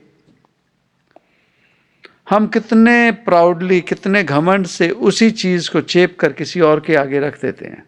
हम 2.29 2.47
कितने 2.47 3.11
प्राउडली 3.11 3.81
कितने 3.81 4.23
घमंड 4.23 4.65
से 4.67 4.89
उसी 4.89 5.31
चीज़ 5.31 5.69
को 5.71 5.81
चेप 5.81 6.17
कर 6.19 6.33
किसी 6.33 6.59
और 6.59 6.79
के 6.79 6.95
आगे 6.95 7.19
रख 7.19 7.41
देते 7.41 7.65
हैं। 7.65 7.83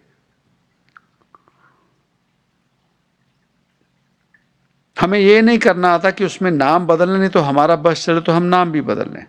हमें 4.99 5.19
ये 5.19 5.41
नहीं 5.41 5.57
करना 5.57 5.89
आता 5.89 6.11
कि 6.11 6.25
उसमें 6.25 6.51
नाम 6.51 6.87
बदलने, 6.87 7.19
नहीं 7.19 7.29
तो 7.29 7.39
हमारा 7.39 7.75
बस 7.75 8.05
चले 8.05 8.21
तो 8.21 8.31
हम 8.31 8.43
नाम 8.43 8.71
भी 8.71 8.81
बदल 8.81 9.13
लें। 9.13 9.25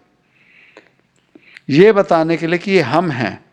ये 1.71 1.93
बताने 1.93 2.37
के 2.37 2.47
लिए 2.47 2.59
कि 2.59 2.71
ये 2.71 2.81
हम 2.81 3.11
हैं। 3.11 3.45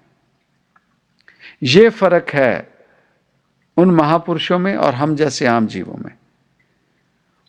ये 1.64 1.90
फ़र्क 1.90 2.30
है 2.30 2.70
उन 3.78 3.92
महापुरुषों 3.92 4.60
में 4.60 4.76
और 4.76 4.94
हम 4.94 5.16
जैसे 5.16 5.46
आम 5.46 5.68
जीवों 5.68 5.98
में। 5.98 6.12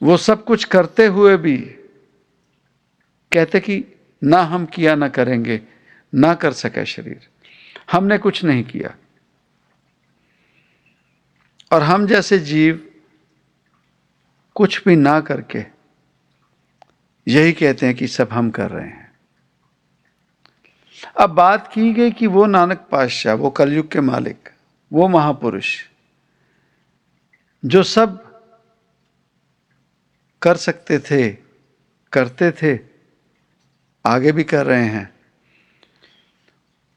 वो 0.03 0.17
सब 0.17 0.45
कुछ 0.45 0.65
करते 0.65 1.07
हुए 1.07 1.37
भी 1.37 1.57
कहते 3.33 3.61
कि 3.61 3.85
ना 4.25 4.43
हम 4.43 4.67
किया, 4.67 4.95
ना 4.95 5.09
करेंगे, 5.09 5.61
ना 6.15 6.35
कर 6.35 6.53
सके 6.53 6.87
शरीर। 6.87 7.29
हमने 7.93 8.19
कुछ 8.19 8.45
नहीं 8.45 8.65
किया। 8.65 8.95
और 11.73 11.83
हम 11.83 12.07
जैसे 12.07 12.39
जीव 12.39 12.91
कुछ 14.55 14.85
भी 14.85 14.97
ना 14.97 15.21
करके 15.21 15.65
यही 17.29 17.53
कहते 17.53 17.87
हैं 17.87 17.95
कि 17.95 18.07
सब 18.07 18.29
हम 18.33 18.51
कर 18.51 18.71
रहे 18.71 18.87
हैं। 18.87 19.13
अब 21.21 21.31
बात 21.31 21.73
की 21.73 21.93
गई 21.93 22.11
कि 22.11 22.27
वो 22.27 22.47
नानक 22.47 22.89
पातशाह, 22.91 23.35
वो 23.35 23.51
कलयुग 23.51 23.91
के 23.91 24.01
मालिक, 24.01 24.49
वो 24.93 25.09
महापुरुष, 25.09 25.85
जो 27.65 27.83
सब 27.83 28.28
कर 30.43 30.57
सकते 30.57 30.99
थे, 30.99 31.31
करते 32.13 32.51
थे, 32.51 32.79
आगे 34.07 34.33
भी 34.33 34.45
कर 34.45 34.67
रहे 34.67 34.85
हैं। 34.85 35.15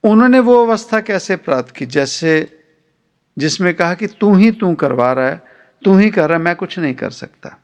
उन्होंने 0.03 0.39
वो 0.39 0.65
अवस्था 0.65 1.01
कैसे 1.01 1.35
प्राप्त 1.35 1.75
की? 1.75 1.85
जैसे, 1.85 2.59
जिसमें 3.37 3.73
कहा 3.73 3.93
कि 3.93 4.07
तू 4.07 4.35
ही 4.35 4.51
तू 4.51 4.75
करवा 4.75 5.13
रहा 5.13 5.29
है, 5.29 5.41
तू 5.85 5.97
ही 5.97 6.09
कर 6.09 6.29
रहा 6.29 6.37
है, 6.37 6.43
मैं 6.43 6.55
कुछ 6.55 6.79
नहीं 6.79 6.93
कर 6.93 7.09
सकता। 7.09 7.57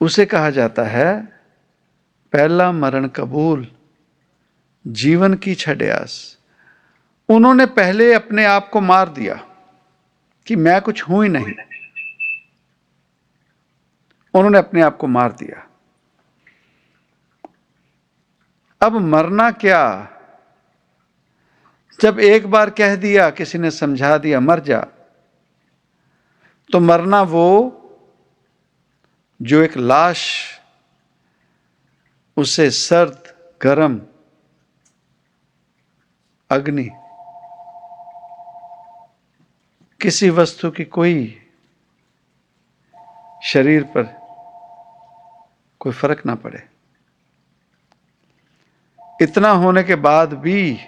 उसे 0.00 0.26
कहा 0.26 0.50
जाता 0.50 0.82
है, 0.82 1.22
पहला 2.32 2.72
मरण 2.72 3.08
कबूल, 3.08 3.68
जीवन 4.86 5.34
की 5.34 5.54
छड्यास। 5.54 6.38
उन्होंने 7.28 7.66
पहले 7.66 8.14
अपने 8.14 8.44
आप 8.44 8.68
को 8.68 8.80
मार 8.80 9.08
दिया 9.08 9.34
कि 10.46 10.56
मैं 10.56 10.80
कुछ 10.80 11.02
हूँ 11.02 11.22
ही 11.22 11.28
नहीं। 11.28 11.71
उन्होंने 14.34 14.58
अपने 14.58 14.82
आप 14.82 14.96
को 14.96 15.06
मार 15.06 15.32
दिया। 15.32 15.66
अब 18.82 18.92
मरना 18.92 19.50
क्या? 19.50 20.08
जब 22.00 22.20
एक 22.20 22.46
बार 22.46 22.70
कह 22.70 22.96
दिया, 22.96 23.30
किसी 23.30 23.58
ने 23.58 23.70
समझा 23.70 24.18
दिया, 24.18 24.40
मर 24.40 24.60
जा 24.60 24.80
तो 26.72 26.80
मरना 26.80 27.22
वो 27.22 27.78
जो 29.42 29.62
एक 29.62 29.76
लाश, 29.76 30.20
उसे 32.36 32.70
सर्द, 32.70 33.34
गरम 33.62 34.00
अग्नि, 36.50 36.90
किसी 40.00 40.30
वस्तु 40.30 40.70
की 40.70 40.84
कोई 40.84 41.38
शरीर 43.44 43.84
पर 43.84 44.21
कोई 45.82 45.92
फ़र्क 45.92 46.22
ना 46.26 46.34
पड़े। 46.34 46.62
इतना 49.22 49.50
होने 49.52 49.82
के 49.82 49.94
बाद 49.94 50.32
भी 50.34 50.78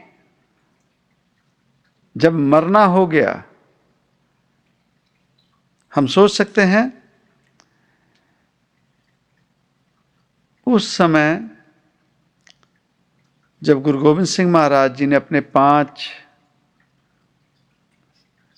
जब 2.17 2.33
मरना 2.33 2.85
हो 2.85 3.07
गया, 3.07 3.33
हम 5.93 6.07
सोच 6.07 6.33
सकते 6.33 6.63
हैं, 6.63 6.87
उस 10.67 10.97
समय 10.97 11.51
जब 13.63 13.83
गुरु 13.83 13.99
गोविंद 13.99 14.27
सिंह 14.27 14.51
महाराज 14.51 14.95
जी 14.97 15.07
ने 15.07 15.17
अपने 15.17 15.41
पाँच 15.41 16.07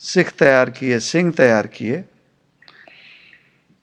सिख 0.01 0.31
तैयार 0.31 0.71
किए, 0.71 0.99
सिंह 1.01 1.33
तैयार 1.33 1.67
किए 1.67 2.05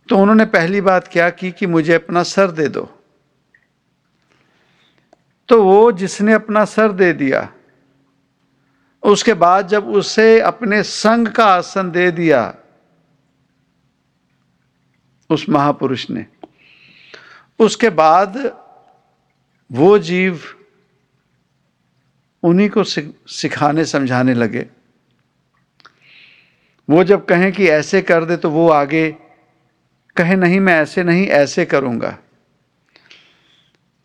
तो 0.09 0.17
उन्होंने 0.17 0.45
पहली 0.45 0.81
बात 0.81 1.07
क्या 1.07 1.29
की 1.29 1.51
कि 1.51 1.65
मुझे 1.67 1.93
अपना 1.93 2.23
सर 2.23 2.51
दे 2.51 2.67
दो। 2.67 2.89
तो 5.49 5.63
वो 5.63 5.91
जिसने 5.91 6.33
अपना 6.33 6.63
सर 6.65 6.91
दे 6.91 7.11
दिया, 7.13 7.47
उसके 9.03 9.33
बाद 9.35 9.67
जब 9.67 9.87
उसे 9.89 10.39
अपने 10.41 10.81
संग 10.83 11.27
का 11.27 11.45
आसन 11.45 11.91
दे 11.91 12.09
दिया, 12.11 12.43
उस 15.29 15.45
महापुरुष 15.49 16.09
ने, 16.09 16.25
उसके 17.59 17.89
बाद 17.91 18.37
वो 19.71 19.97
जीव 19.99 20.41
उन्हीं 22.43 22.69
को 22.69 22.83
सिखाने, 22.83 23.85
समझाने 23.85 24.33
लगे। 24.33 24.65
वो 26.89 27.03
जब 27.03 27.25
कहें 27.25 27.51
कि 27.51 27.67
ऐसे 27.69 28.01
कर 28.01 28.25
दे 28.25 28.37
तो 28.37 28.49
वो 28.49 28.69
आगे 28.69 29.15
कहे, 30.15 30.35
नहीं, 30.35 30.59
मैं 30.59 30.73
ऐसे 30.73 31.03
नहीं, 31.03 31.27
ऐसे 31.27 31.65
करूँगा। 31.65 32.19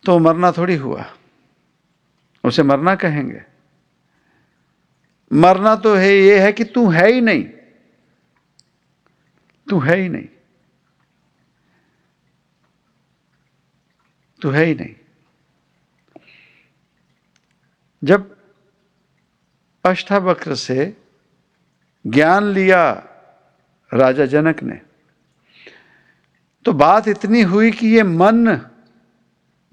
तो 0.05 0.19
मरना 0.19 0.53
थोड़ी 0.53 0.77
हुआ। 0.77 1.15
उसे 2.45 2.63
मरना 2.63 2.95
कहेंगे। 2.95 3.45
मरना 5.33 5.77
तो 5.77 5.95
है, 5.95 6.09
ये 6.09 6.41
है 6.41 6.53
कि 6.53 6.65
तू 6.65 6.91
है 6.91 7.13
ही 7.13 7.21
नहीं। 7.21 7.45
तू 9.69 9.81
है 9.81 9.97
ही 9.97 10.09
नहीं। 10.09 10.29
तू 14.43 14.51
है 14.51 14.65
ही 14.65 14.75
नहीं। 14.75 14.95
जब 18.05 18.37
अष्टावक्र 19.85 20.55
से 20.55 20.97
ज्ञान 22.07 22.45
लिया 22.45 22.93
राजा 23.95 24.27
जनक 24.27 24.63
ने 24.63 24.88
तो 26.65 26.73
बात 26.73 27.09
इतनी 27.09 27.43
हुई 27.43 27.71
कि 27.71 27.89
ये 27.89 28.03
मन 28.03 28.67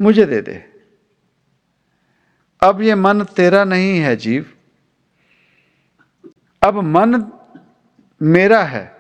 मुझे 0.02 0.26
दे 0.26 0.41
दे। 0.41 0.74
अब 2.62 2.82
ये 2.82 2.95
मन 2.95 3.24
तेरा 3.24 3.63
नहीं 3.63 4.00
है 4.00 4.15
जीव। 4.15 4.54
अब 6.63 6.76
मन 6.76 7.32
मेरा 8.21 8.63
है। 8.63 8.95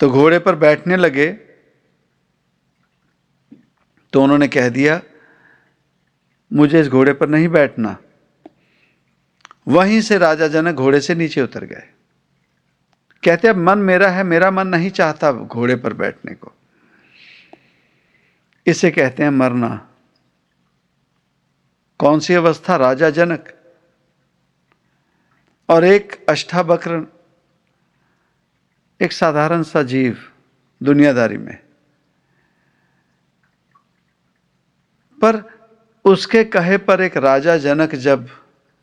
तो 0.00 0.10
घोड़े 0.10 0.38
पर 0.38 0.56
बैठने 0.56 0.96
लगे। 0.96 1.32
तो 4.12 4.22
उन्होंने 4.22 4.48
कह 4.48 4.68
दिया, 4.68 5.02
मुझे 6.52 6.80
इस 6.80 6.88
घोड़े 6.88 7.12
पर 7.12 7.28
नहीं 7.28 7.48
बैठना। 7.48 7.98
वहीं 9.68 10.00
से 10.00 10.18
राजा 10.18 10.48
जनक 10.48 10.74
घोड़े 10.74 11.00
से 11.00 11.14
नीचे 11.14 11.42
उतर 11.42 11.64
गए। 11.64 11.99
कहते 13.24 13.48
अब 13.48 13.56
मन 13.56 13.78
मेरा 13.78 14.08
है, 14.08 14.22
मेरा 14.22 14.50
मन 14.50 14.66
नहीं 14.66 14.90
चाहता 14.90 15.32
घोड़े 15.32 15.76
पर 15.76 15.92
बैठने 15.92 16.34
को. 16.34 16.52
इसे 18.66 18.90
कहते 18.90 19.22
हैं 19.22 19.30
मरना। 19.30 19.88
कौन 21.98 22.20
सी 22.20 22.34
अवस्था? 22.34 22.76
राजा 22.76 23.10
जनक। 23.10 23.54
और 25.68 25.84
एक 25.84 26.26
अष्टावक्र, 26.28 27.12
एक 29.00 29.12
साधारण 29.12 29.62
सा 29.62 29.82
जीव 29.82 30.32
दुनियादारी 30.82 31.36
में। 31.36 31.58
पर 35.24 35.60
उसके 36.04 36.44
कहे 36.44 36.78
पर 36.78 37.00
एक 37.00 37.16
राजा 37.16 37.56
जनक 37.56 37.94
जब 37.94 38.28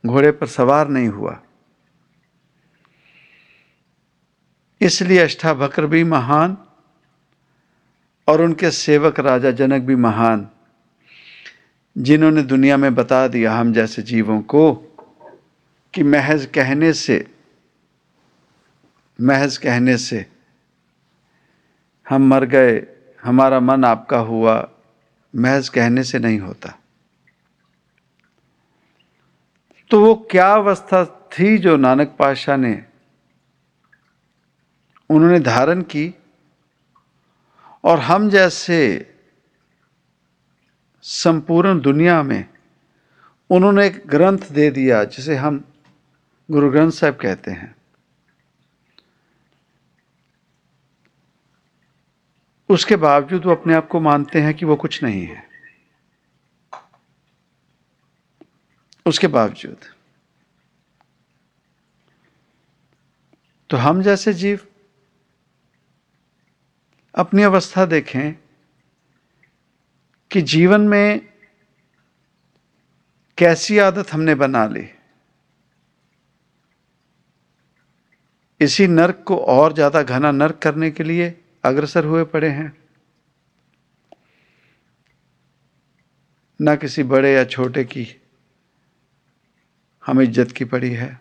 घोड़े 0.05 0.31
पर 0.31 0.47
सवार 0.47 0.87
नहीं 0.87 1.07
हुआ 1.07 1.41
इसलिए 4.81 5.19
अष्टावक्र 5.19 5.85
भी 5.85 6.03
महान 6.03 6.57
और 8.27 8.41
उनके 8.41 8.71
सेवक 8.71 9.19
राजा 9.19 9.51
जनक 9.51 9.81
भी 9.81 9.95
महान, 9.95 10.47
जिन्होंने 11.95 12.41
दुनिया 12.43 12.77
में 12.77 12.93
बता 12.95 13.27
दिया 13.27 13.53
हम 13.55 13.73
जैसे 13.73 14.01
जीवों 14.01 14.41
को 14.41 14.73
कि 15.93 16.03
महज 16.03 16.45
कहने 16.45 16.91
से, 16.93 17.25
महज 19.19 19.57
कहने 19.57 19.97
से 19.97 20.25
हम 22.07 22.27
मर 22.29 22.45
गए, 22.45 22.85
हमारा 23.23 23.59
मन 23.59 23.85
आपका 23.85 24.17
हुआ, 24.17 24.67
महज 25.33 25.69
कहने 25.69 26.03
से 26.03 26.19
नहीं 26.19 26.39
होता। 26.39 26.77
तो 29.91 29.99
वो 30.01 30.13
क्या 30.31 30.53
अवस्था 30.53 31.03
थी 31.05 31.57
जो 31.57 31.75
नानक 31.77 32.15
पाशाह 32.19 32.57
ने 32.57 32.73
उन्होंने 35.09 35.39
धारण 35.39 35.81
की 35.81 36.15
और 37.83 37.99
हम 37.99 38.29
जैसे 38.29 39.13
संपूर्ण 41.01 41.81
दुनिया 41.81 42.23
में 42.23 42.49
उन्होंने 43.49 43.87
एक 43.87 44.07
ग्रंथ 44.07 44.39
दे 44.51 44.71
दिया 44.71 45.03
जिसे 45.03 45.35
हम 45.35 45.73
गुरु 46.51 46.71
ग्रंथ 46.71 46.91
साहब 46.91 47.15
कहते 47.15 47.51
हैं। 47.51 47.75
उसके 52.69 52.95
बावजूद 52.95 53.45
वो 53.45 53.51
अपने 53.51 53.73
आप 53.73 53.87
को 53.87 53.99
मानते 53.99 54.41
हैं 54.41 54.53
कि 54.53 54.65
वो 54.65 54.75
कुछ 54.75 55.03
नहीं 55.03 55.25
है। 55.25 55.47
उसके 59.05 59.27
बावजूद। 59.27 59.77
तो 63.69 63.77
हम 63.77 64.01
जैसे 64.01 64.33
जीव 64.33 64.67
अपनी 67.17 67.43
अवस्था 67.43 67.85
देखें 67.85 68.33
कि 70.31 70.41
जीवन 70.43 70.81
में 70.81 71.21
कैसी 73.37 73.77
आदत 73.77 74.11
हमने 74.11 74.35
बना 74.35 74.65
ली। 74.67 74.87
इसी 78.61 78.87
नर्क 78.87 79.23
को 79.27 79.37
और 79.37 79.73
ज़्यादा 79.73 80.01
घना 80.03 80.31
नर्क 80.31 80.57
करने 80.57 80.91
के 80.91 81.03
लिए 81.03 81.33
अग्रसर 81.65 82.05
हुए 82.05 82.23
पड़े 82.25 82.49
हैं। 82.49 82.71
ना 86.59 86.75
किसी 86.75 87.03
बड़े 87.05 87.33
या 87.33 87.43
छोटे 87.45 87.83
की 87.83 88.07
हम 90.03 90.21
इज़्ज़त 90.21 90.51
की 90.51 90.65
पड़ी 90.65 90.93
है। 90.93 91.19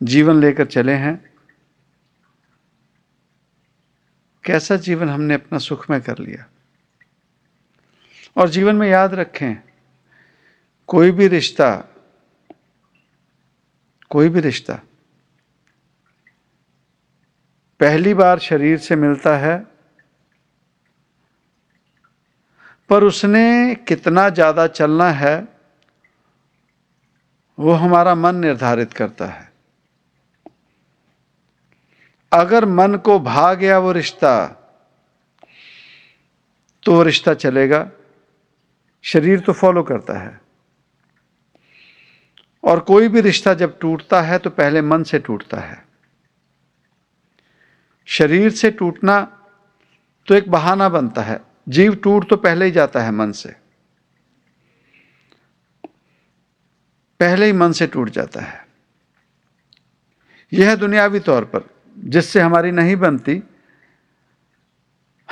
जीवन 0.00 0.40
लेकर 0.40 0.66
चले 0.66 0.92
हैं। 0.94 1.14
कैसा 4.48 4.76
जीवन 4.76 5.08
हमने 5.08 5.34
अपना 5.34 5.58
सुख 5.58 5.90
में 5.90 6.00
कर 6.00 6.18
लिया? 6.18 6.46
और 8.36 8.48
जीवन 8.48 8.76
में 8.76 8.88
याद 8.88 9.14
रखें, 9.14 9.56
कोई 10.88 11.10
भी 11.10 11.28
रिश्ता, 11.28 11.70
कोई 14.10 14.28
भी 14.28 14.40
रिश्ता, 14.40 14.74
पहली 17.80 18.14
बार 18.14 18.38
शरीर 18.38 18.78
से 18.78 18.96
मिलता 18.96 19.36
है, 19.36 19.58
पर 22.90 23.04
उसने 23.04 23.74
कितना 23.88 24.28
ज़्यादा 24.28 24.66
चलना 24.66 25.10
है, 25.10 25.48
वो 27.58 27.72
हमारा 27.72 28.14
मन 28.14 28.36
निर्धारित 28.36 28.92
करता 28.92 29.26
है। 29.26 29.47
अगर 32.32 32.64
मन 32.64 32.94
को 32.94 33.18
भा 33.18 33.54
गया 33.54 33.78
वो 33.78 33.92
रिश्ता 33.92 34.46
तो 36.82 36.94
वो 36.94 37.02
रिश्ता 37.02 37.34
चलेगा। 37.34 37.90
शरीर 39.02 39.40
तो 39.40 39.52
फॉलो 39.52 39.82
करता 39.82 40.18
है। 40.18 40.40
और 42.64 42.80
कोई 42.80 43.08
भी 43.08 43.20
रिश्ता 43.20 43.54
जब 43.54 43.78
टूटता 43.78 44.22
है 44.22 44.38
तो 44.38 44.50
पहले 44.50 44.82
मन 44.82 45.02
से 45.02 45.18
टूटता 45.18 45.60
है। 45.60 45.88
शरीर 48.06 48.50
से 48.50 48.70
टूटना 48.70 49.20
तो 50.26 50.34
एक 50.34 50.50
बहाना 50.50 50.88
बनता 50.88 51.22
है। 51.22 51.40
जीव 51.68 51.94
टूट 51.94 52.30
तो 52.30 52.36
पहले 52.36 52.64
ही 52.64 52.70
जाता 52.70 53.02
है 53.02 53.10
मन 53.10 53.32
से। 53.32 53.56
पहले 57.20 57.46
ही 57.46 57.52
मन 57.52 57.72
से 57.72 57.86
टूट 57.86 58.10
जाता 58.10 58.40
है। 58.40 58.66
यह 60.52 60.76
दुनियावी 60.76 61.20
तौर 61.20 61.44
पर। 61.44 61.77
जिससे 62.04 62.40
हमारी 62.40 62.70
नहीं 62.70 62.96
बनती, 62.96 63.42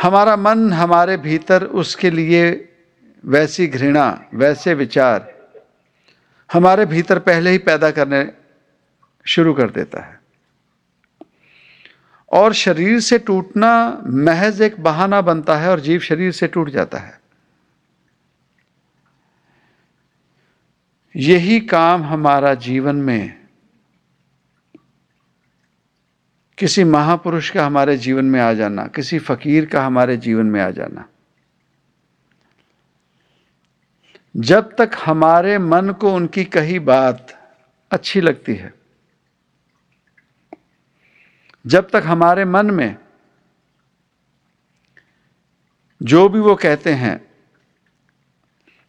हमारा 0.02 0.36
मन 0.36 0.72
हमारे 0.72 1.16
भीतर 1.16 1.64
उसके 1.64 2.10
लिए 2.10 2.72
वैसी 3.24 3.66
घृणा, 3.66 4.24
वैसे 4.34 4.74
विचार 4.74 5.36
हमारे 6.52 6.86
भीतर 6.86 7.18
पहले 7.18 7.50
ही 7.50 7.58
पैदा 7.58 7.90
करने 7.90 8.32
शुरू 9.26 9.54
कर 9.54 9.70
देता 9.70 10.00
है। 10.00 10.20
और 12.32 12.52
शरीर 12.52 13.00
से 13.00 13.18
टूटना 13.18 14.02
महज 14.06 14.62
एक 14.62 14.80
बहाना 14.80 15.20
बनता 15.20 15.56
है 15.56 15.70
और 15.70 15.80
जीव 15.80 16.00
शरीर 16.00 16.32
से 16.32 16.46
टूट 16.46 16.70
जाता 16.70 16.98
है। 16.98 17.20
यही 21.16 21.60
काम 21.60 22.02
हमारा 22.02 22.54
जीवन 22.54 22.96
में 22.96 23.45
किसी 26.58 26.84
महापुरुष 26.84 27.50
का 27.50 27.64
हमारे 27.66 27.96
जीवन 27.96 28.24
में 28.24 28.40
आ 28.40 28.52
जाना, 28.52 28.86
किसी 28.86 29.18
फकीर 29.18 29.66
का 29.66 29.84
हमारे 29.86 30.16
जीवन 30.16 30.46
में 30.46 30.60
आ 30.60 30.70
जाना। 30.70 31.04
जब 34.36 34.74
तक 34.76 34.90
हमारे 35.04 35.58
मन 35.58 35.90
को 35.90 36.12
उनकी 36.14 36.44
कही 36.44 36.78
बात 36.78 37.32
अच्छी 37.90 38.20
लगती 38.20 38.54
है, 38.54 38.72
जब 41.66 41.88
तक 41.90 42.02
हमारे 42.06 42.44
मन 42.44 42.70
में 42.70 42.96
जो 46.00 46.28
भी 46.28 46.40
वो 46.40 46.54
कहते 46.54 46.92
हैं, 46.92 47.20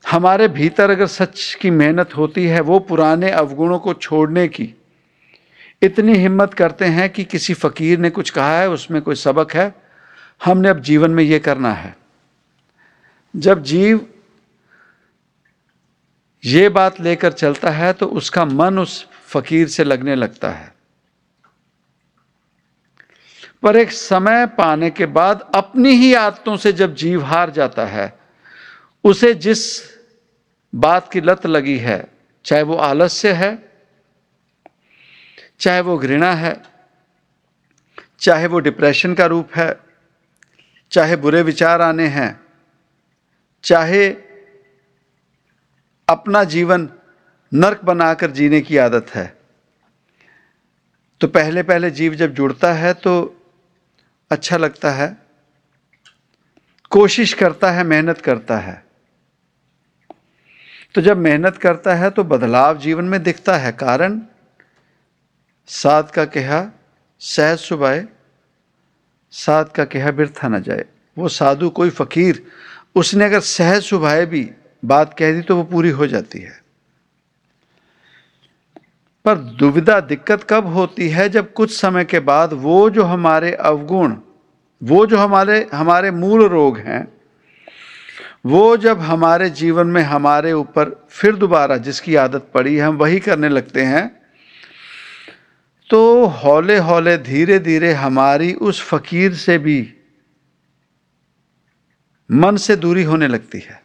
हमारे 0.05 0.47
भीतर 0.47 0.89
अगर 0.89 1.07
सच 1.07 1.57
की 1.61 1.69
मेहनत 1.69 2.15
होती 2.17 2.45
है, 2.45 2.59
वो 2.59 2.79
पुराने 2.79 3.31
अवगुणों 3.31 3.79
को 3.79 3.93
छोड़ने 3.93 4.47
की 4.47 4.73
इतनी 5.81 6.15
हिम्मत 6.15 6.53
करते 6.53 6.85
हैं 6.85 7.09
कि 7.09 7.23
किसी 7.23 7.53
फकीर 7.53 7.99
ने 7.99 8.09
कुछ 8.09 8.29
कहा 8.29 8.59
है, 8.59 8.69
उसमें 8.69 9.01
कोई 9.01 9.15
सबक 9.15 9.53
है। 9.53 9.73
हमने 10.45 10.69
अब 10.69 10.79
जीवन 10.79 11.11
में 11.11 11.23
ये 11.23 11.39
करना 11.39 11.73
है। 11.73 11.95
जब 13.35 13.63
जीव 13.63 14.07
ये 16.45 16.69
बात 16.69 16.99
लेकर 17.01 17.31
चलता 17.31 17.69
है 17.69 17.93
तो 17.93 18.05
उसका 18.05 18.45
मन 18.45 18.79
उस 18.79 19.07
फकीर 19.27 19.67
से 19.67 19.83
लगने 19.83 20.15
लगता 20.15 20.49
है। 20.49 20.73
पर 23.63 23.77
एक 23.77 23.91
समय 23.91 24.45
पाने 24.47 24.89
के 24.89 25.05
बाद 25.05 25.51
अपनी 25.55 25.91
ही 25.91 26.13
आदतों 26.13 26.57
से 26.57 26.73
जब 26.73 26.95
जीव 26.95 27.23
हार 27.23 27.49
जाता 27.49 27.85
है, 27.85 28.19
उसे 29.03 29.33
जिस 29.33 29.81
बात 30.75 31.11
की 31.11 31.21
लत 31.21 31.45
लगी 31.45 31.77
है, 31.77 32.07
चाहे 32.45 32.61
वो 32.61 32.75
आलस्य 32.75 33.31
है 33.31 33.76
चाहे 35.59 35.81
वो 35.81 35.97
घृणा 35.97 36.31
है, 36.33 36.55
चाहे 38.19 38.47
वो 38.47 38.59
डिप्रेशन 38.59 39.13
का 39.13 39.25
रूप 39.25 39.55
है, 39.55 39.73
चाहे 40.91 41.15
बुरे 41.15 41.41
विचार 41.41 41.81
आने 41.81 42.07
हैं, 42.07 42.39
चाहे 43.63 44.07
अपना 46.07 46.43
जीवन 46.43 46.89
नरक 47.51 47.83
बनाकर 47.83 48.31
जीने 48.31 48.61
की 48.61 48.77
आदत 48.77 49.09
है। 49.15 49.25
तो 51.21 51.27
पहले 51.27 51.63
पहले 51.63 51.89
जीव 51.91 52.15
जब 52.15 52.33
जुड़ता 52.33 52.73
है 52.73 52.93
तो 52.93 53.13
अच्छा 54.31 54.57
लगता 54.57 54.91
है, 54.91 55.15
कोशिश 56.91 57.33
करता 57.33 57.71
है, 57.71 57.83
मेहनत 57.83 58.21
करता 58.21 58.57
है। 58.57 58.83
तो 60.95 61.01
जब 61.01 61.17
मेहनत 61.17 61.57
करता 61.57 61.95
है 61.95 62.09
तो 62.09 62.23
बदलाव 62.23 62.77
जीवन 62.77 63.05
में 63.05 63.21
दिखता 63.23 63.57
है, 63.57 63.71
कारण 63.71 64.21
साध 65.67 66.11
का 66.11 66.25
कहा 66.25 66.59
सहज 67.21 67.57
सुबाए 67.59 68.07
साध 69.33 69.69
का 69.69 69.83
कहा, 69.85 70.11
बिरथा 70.11 70.47
न 70.47 70.61
जाए। 70.61 70.85
वो 71.17 71.27
साधु 71.27 71.69
कोई 71.69 71.89
फकीर, 71.89 72.43
उसने 72.95 73.25
अगर 73.25 73.39
सहज 73.39 73.81
सुभाए 73.83 74.25
भी 74.25 74.49
बात 74.85 75.15
कह 75.19 75.33
दी 75.33 75.41
तो 75.41 75.55
वो 75.55 75.63
पूरी 75.63 75.89
हो 75.89 76.07
जाती 76.07 76.39
है। 76.39 76.59
पर 79.25 79.35
दुविधा 79.35 79.99
दिक्कत 79.99 80.45
कब 80.49 80.67
होती 80.67 81.09
है 81.09 81.27
जब 81.29 81.51
कुछ 81.53 81.75
समय 81.77 82.05
के 82.05 82.19
बाद 82.19 82.53
वो 82.53 82.89
जो 82.89 83.03
हमारे 83.03 83.51
अवगुण, 83.53 84.15
वो 84.81 85.05
जो 85.05 85.17
हमारे 85.17 85.67
हमारे 85.73 86.11
मूल 86.11 86.47
रोग 86.47 86.77
हैं, 86.77 87.07
वो 88.45 88.77
जब 88.77 88.99
हमारे 88.99 89.49
जीवन 89.49 89.87
में 89.87 90.01
हमारे 90.03 90.53
ऊपर 90.53 91.07
फिर 91.09 91.35
दोबारा 91.35 91.77
जिसकी 91.77 92.15
आदत 92.15 92.47
पड़ी 92.53 92.77
हम 92.79 92.97
वही 92.97 93.19
करने 93.19 93.49
लगते 93.49 93.81
हैं 93.83 94.05
तो 95.89 96.25
हौले 96.25 96.77
हौले 96.77 97.17
धीरे 97.17 97.59
धीरे 97.59 97.93
हमारी 97.93 98.53
उस 98.53 98.81
फकीर 98.81 99.33
से 99.33 99.57
भी 99.57 99.93
मन 102.31 102.57
से 102.57 102.75
दूरी 102.75 103.03
होने 103.03 103.27
लगती 103.27 103.59
है। 103.59 103.83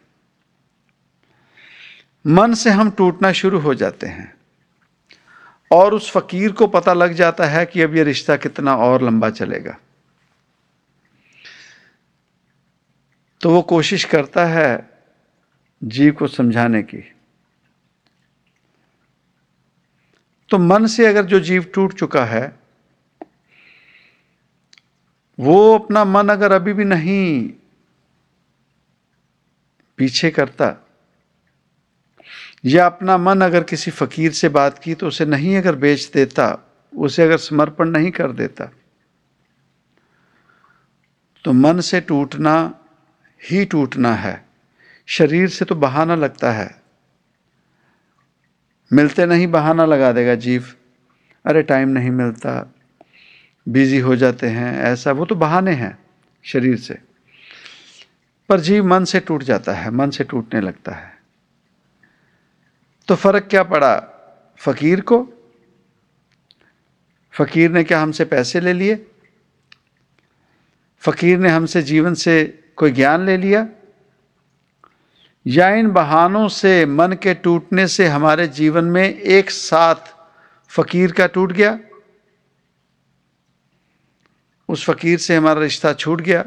मन 2.27 2.53
से 2.53 2.69
हम 2.69 2.91
टूटना 2.91 3.31
शुरू 3.31 3.59
हो 3.59 3.73
जाते 3.73 4.07
हैं 4.07 4.33
और 5.71 5.93
उस 5.93 6.11
फकीर 6.11 6.51
को 6.51 6.67
पता 6.67 6.93
लग 6.93 7.13
जाता 7.13 7.45
है 7.45 7.65
कि 7.65 7.81
अब 7.81 7.95
यह 7.95 8.03
रिश्ता 8.03 8.35
कितना 8.35 8.75
और 8.75 9.03
लंबा 9.03 9.29
चलेगा। 9.29 9.77
तो 13.41 13.49
वो 13.49 13.61
कोशिश 13.61 14.03
करता 14.03 14.45
है 14.45 14.89
जीव 15.83 16.13
को 16.13 16.27
समझाने 16.27 16.83
की। 16.83 17.12
तो 20.49 20.57
मन 20.57 20.85
से 20.87 21.05
अगर 21.05 21.25
जो 21.25 21.39
जीव 21.39 21.63
टूट 21.73 21.93
चुका 21.93 22.25
है, 22.25 22.59
वो 25.39 25.75
अपना 25.75 26.05
मन 26.05 26.29
अगर 26.29 26.51
अभी 26.51 26.73
भी 26.73 26.83
नहीं 26.83 27.49
पीछे 29.97 30.29
करता, 30.31 30.75
या 32.65 32.85
अपना 32.85 33.17
मन 33.17 33.41
अगर 33.41 33.63
किसी 33.63 33.91
फकीर 33.91 34.31
से 34.31 34.49
बात 34.49 34.79
की 34.79 34.93
तो 34.95 35.07
उसे 35.07 35.25
नहीं 35.25 35.57
अगर 35.57 35.75
बेच 35.75 36.09
देता, 36.13 36.69
उसे 36.93 37.23
अगर 37.23 37.37
समर्पण 37.37 37.89
नहीं 37.89 38.11
कर 38.11 38.31
देता 38.31 38.71
तो 41.45 41.53
मन 41.53 41.79
से 41.79 42.01
टूटना 42.01 42.53
ही 43.41 43.65
टूटना 43.65 44.13
है। 44.15 44.45
शरीर 45.07 45.49
से 45.49 45.65
तो 45.65 45.75
बहाना 45.75 46.15
लगता 46.15 46.51
है। 46.51 46.82
मिलते 48.93 49.25
नहीं, 49.25 49.47
बहाना 49.47 49.85
लगा 49.85 50.11
देगा 50.11 50.35
जीव। 50.35 50.65
अरे 51.45 51.63
टाइम 51.63 51.89
नहीं 51.89 52.11
मिलता। 52.11 52.73
बिज़ी 53.69 53.99
हो 53.99 54.15
जाते 54.15 54.47
हैं, 54.47 54.79
ऐसा, 54.81 55.11
वो 55.11 55.25
तो 55.25 55.35
बहाने 55.35 55.71
हैं 55.71 55.99
शरीर 56.43 56.77
से। 56.77 56.97
पर 58.49 58.59
जीव 58.59 58.85
मन 58.85 59.03
से 59.03 59.19
टूट 59.19 59.43
जाता 59.43 59.73
है, 59.73 59.91
मन 59.91 60.09
से 60.09 60.23
टूटने 60.23 60.61
लगता 60.61 60.91
है। 60.91 61.17
तो 63.07 63.15
फ़र्क 63.15 63.43
क्या 63.43 63.63
पड़ा 63.63 64.09
फकीर 64.57 65.01
को? 65.01 65.33
फकीर 67.31 67.71
ने 67.71 67.83
क्या 67.83 68.01
हमसे 68.01 68.25
पैसे 68.25 68.59
ले 68.59 68.73
लिए? 68.73 69.07
फकीर 70.99 71.39
ने 71.39 71.49
हमसे 71.49 71.81
जीवन 71.81 72.13
से 72.13 72.63
कोई 72.75 72.91
ज्ञान 72.91 73.25
ले 73.25 73.37
लिया? 73.37 73.69
या 75.47 75.69
इन 75.69 75.91
बहानों 75.91 76.47
से 76.47 76.85
मन 76.85 77.13
के 77.13 77.33
टूटने 77.33 77.87
से 77.87 78.07
हमारे 78.07 78.47
जीवन 78.47 78.83
में 78.83 79.13
एक 79.13 79.51
साथ 79.51 79.95
फकीर 80.67 81.11
का 81.11 81.27
टूट 81.27 81.51
गया? 81.51 81.79
उस 84.69 84.85
फकीर 84.85 85.17
से 85.17 85.35
हमारा 85.35 85.61
रिश्ता 85.61 85.93
छूट 85.93 86.21
गया। 86.21 86.45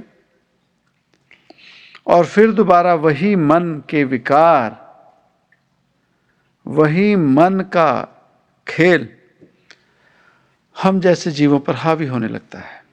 और 2.07 2.27
फिर 2.27 2.53
दोबारा 2.53 2.95
वही 2.95 3.37
मन 3.37 3.83
के 3.89 4.05
विकार, 4.05 4.87
वही 6.67 7.17
मन 7.17 7.61
का 7.61 8.09
खेल 8.69 9.17
हम 10.83 11.01
जैसे 11.01 11.31
जीवों 11.31 11.61
पर 11.61 11.75
हावी 11.75 12.07
होने 12.07 12.29
लगता 12.29 12.59
है। 12.59 12.85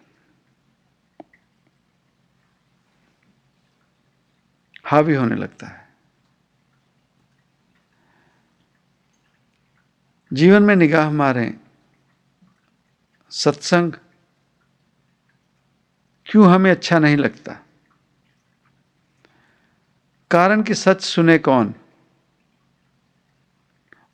हावी 4.85 5.13
होने 5.13 5.35
लगता 5.35 5.67
है। 5.67 5.82
जीवन 10.33 10.63
में 10.63 10.75
निगाह 10.75 11.11
मारें। 11.11 11.59
सत्संग 13.29 13.93
क्यों 16.25 16.53
हमें 16.53 16.71
अच्छा 16.71 16.99
नहीं 16.99 17.17
लगता? 17.17 17.53
कारण 20.31 20.63
कि 20.63 20.75
सच 20.75 21.01
सुने 21.01 21.37
कौन? 21.37 21.75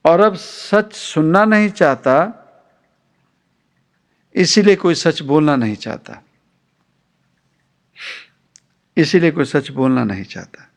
और 0.06 0.20
अब 0.20 0.36
सच 0.36 0.94
सुनना 0.94 1.46
नहीं 1.46 1.70
चाहता, 1.70 2.36
इसीलिए 4.36 4.76
कोई 4.76 4.96
सच 4.96 5.22
बोलना 5.22 5.56
नहीं 5.56 5.76
चाहता। 5.76 6.24
इसीलिए 8.98 9.32
कोई 9.32 9.46
सच 9.46 9.72
बोलना 9.72 10.04
नहीं 10.04 10.24
चाहता। 10.24 10.70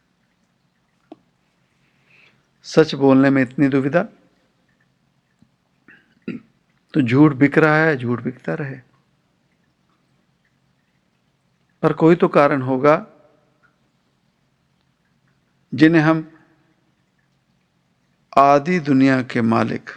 सच 2.62 2.94
बोलने 2.94 3.30
में 3.30 3.42
इतनी 3.42 3.68
दुविधा? 3.68 4.08
तो 6.94 7.00
झूठ 7.02 7.32
बिक 7.32 7.58
रहा 7.58 7.76
है, 7.76 7.96
झूठ 7.96 8.20
बिकता 8.20 8.54
रहे। 8.54 8.76
पर 11.82 11.92
कोई 11.92 12.14
तो 12.14 12.28
कारण 12.28 12.62
होगा 12.62 12.94
जिन्हें 15.72 16.02
हम 16.02 16.28
आदि 18.38 18.78
दुनिया 18.80 19.20
के 19.22 19.40
मालिक 19.42 19.90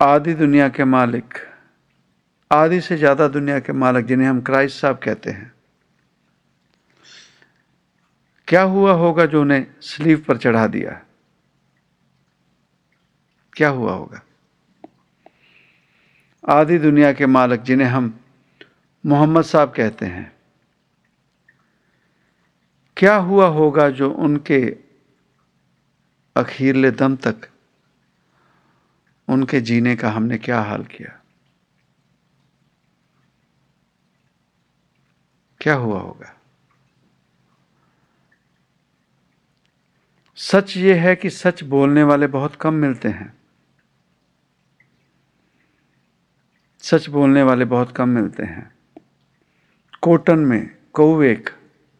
आदि 0.00 0.32
दुनिया 0.34 0.68
के 0.68 0.84
मालिक, 0.84 1.34
आदि 2.50 2.80
से 2.80 2.96
ज़्यादा 2.96 3.26
दुनिया 3.28 3.58
के 3.60 3.72
मालिक 3.72 4.06
जिन्हें 4.06 4.28
हम 4.28 4.40
क्राइस्ट 4.40 4.80
साहब 4.80 4.98
कहते 4.98 5.30
हैं। 5.30 5.52
क्या 8.48 8.62
हुआ 8.62 8.92
होगा 8.92 9.26
जो 9.26 9.40
उन्हें 9.40 9.66
स्लीव 9.82 10.24
पर 10.28 10.38
चढ़ा 10.38 10.66
दिया? 10.66 11.00
क्या 13.56 13.68
हुआ 13.68 13.92
होगा? 13.92 14.22
आधी 16.44 16.78
दुनिया 16.78 17.12
के 17.12 17.26
मालिक 17.26 17.62
जिन्हें 17.62 17.88
हम 17.88 18.18
मोहम्मद 19.04 19.44
साहब 19.44 19.72
कहते 19.72 20.06
हैं, 20.06 20.32
क्या 22.96 23.14
हुआ 23.16 23.46
होगा 23.46 23.88
जो 23.90 24.10
उनके 24.10 24.60
अखीरले 26.36 26.90
दम 26.90 27.16
तक 27.16 27.48
उनके 29.28 29.60
जीने 29.60 29.96
का 29.96 30.10
हमने 30.10 30.38
क्या 30.38 30.60
हाल 30.60 30.84
किया? 30.84 31.16
क्या 35.60 35.74
हुआ 35.74 36.00
होगा? 36.00 36.34
सच 40.38 40.76
ये 40.76 40.94
है 40.94 41.16
कि 41.16 41.30
सच 41.30 41.62
बोलने 41.64 42.02
वाले 42.02 42.26
बहुत 42.26 42.54
कम 42.56 42.74
मिलते 42.74 43.08
हैं। 43.08 43.39
सच 46.84 47.08
बोलने 47.08 47.42
वाले 47.42 47.64
बहुत 47.64 47.90
कम 47.96 48.08
मिलते 48.08 48.42
हैं। 48.42 48.70
कोटन 50.02 50.38
में, 50.38 50.70
कौवेक 50.94 51.50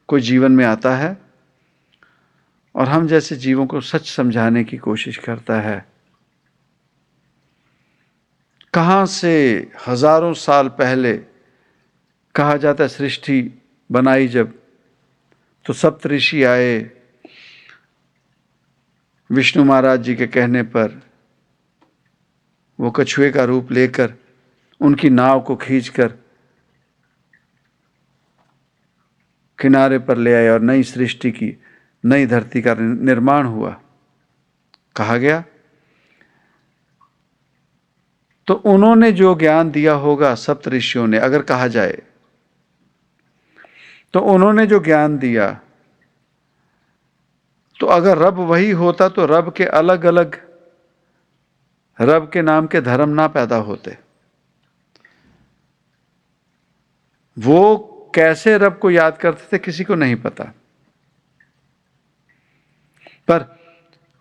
कोई 0.09 0.21
जीवन 0.21 0.53
में 0.53 0.65
आता 0.65 0.95
है 0.97 1.17
और 2.75 2.89
हम 2.89 3.07
जैसे 3.07 3.37
जीवों 3.37 3.67
को 3.67 3.81
सच 3.81 4.09
समझाने 4.09 4.65
की 4.65 4.77
कोशिश 4.77 5.17
करता 5.17 5.61
है। 5.61 5.85
कहाँ 8.75 9.05
से 9.07 9.33
हज़ारों 9.87 10.33
साल 10.35 10.69
पहले 10.79 11.13
कहा 12.35 12.57
जाता 12.57 12.85
है 12.85 12.89
सृष्टि 12.89 13.43
बनाई 13.91 14.29
जब 14.29 14.53
तो 15.67 15.73
सप्त 15.73 16.07
ऋषि 16.07 16.43
आए 16.45 16.79
विष्णु 19.31 19.65
महाराज 19.65 20.03
जी 20.03 20.15
के 20.15 20.27
कहने 20.27 20.63
पर 20.63 21.01
वो 22.79 22.91
कछुए 22.91 23.31
का 23.31 23.45
रूप 23.45 23.73
लेकर 23.73 24.15
उनकी 24.81 25.11
नाव 25.11 25.41
को 25.41 25.57
खींचकर 25.57 26.13
किनारे 29.59 29.99
पर 29.99 30.17
ले 30.17 30.35
आए 30.35 30.49
और 30.49 30.61
नई 30.61 30.83
सृष्टि 30.83 31.31
की, 31.31 31.57
नई 32.05 32.27
धरती 32.27 32.63
का 32.63 32.75
निर्माण 32.75 33.47
हुआ। 33.47 33.77
कहा 34.97 35.17
गया 35.17 35.43
तो 38.49 38.55
उन्होंने 38.67 39.11
जो 39.13 39.35
ज्ञान 39.35 39.71
दिया 39.71 39.93
होगा 39.95 40.35
सप्त 40.35 40.69
ऋषियों 40.69 41.07
ने, 41.07 41.19
अगर 41.19 41.43
कहा 41.43 41.67
जाए 41.69 42.03
तो 44.15 44.21
उन्होंने 44.21 44.67
जो 44.67 44.79
ज्ञान 44.81 45.19
दिया 45.19 45.51
तो 47.81 47.87
अगर 47.87 48.19
रब 48.19 48.39
वही 48.41 48.71
होता 48.71 49.09
तो 49.09 49.27
रब 49.27 49.53
के 49.53 49.65
अलग 49.65 50.05
अलग 50.05 50.37
रब 51.99 52.31
के 52.33 52.43
नाम 52.43 52.67
के 52.67 52.81
धर्म 52.81 53.09
ना 53.09 53.27
पैदा 53.29 53.57
होते। 53.59 53.97
वो 57.41 58.13
कैसे 58.15 58.57
रब 58.59 58.79
को 58.79 58.91
याद 58.91 59.19
करते 59.19 59.49
थे 59.53 59.59
किसी 59.61 59.85
को 59.85 59.95
नहीं 59.95 60.17
पता। 60.19 60.45
पर 63.29 63.45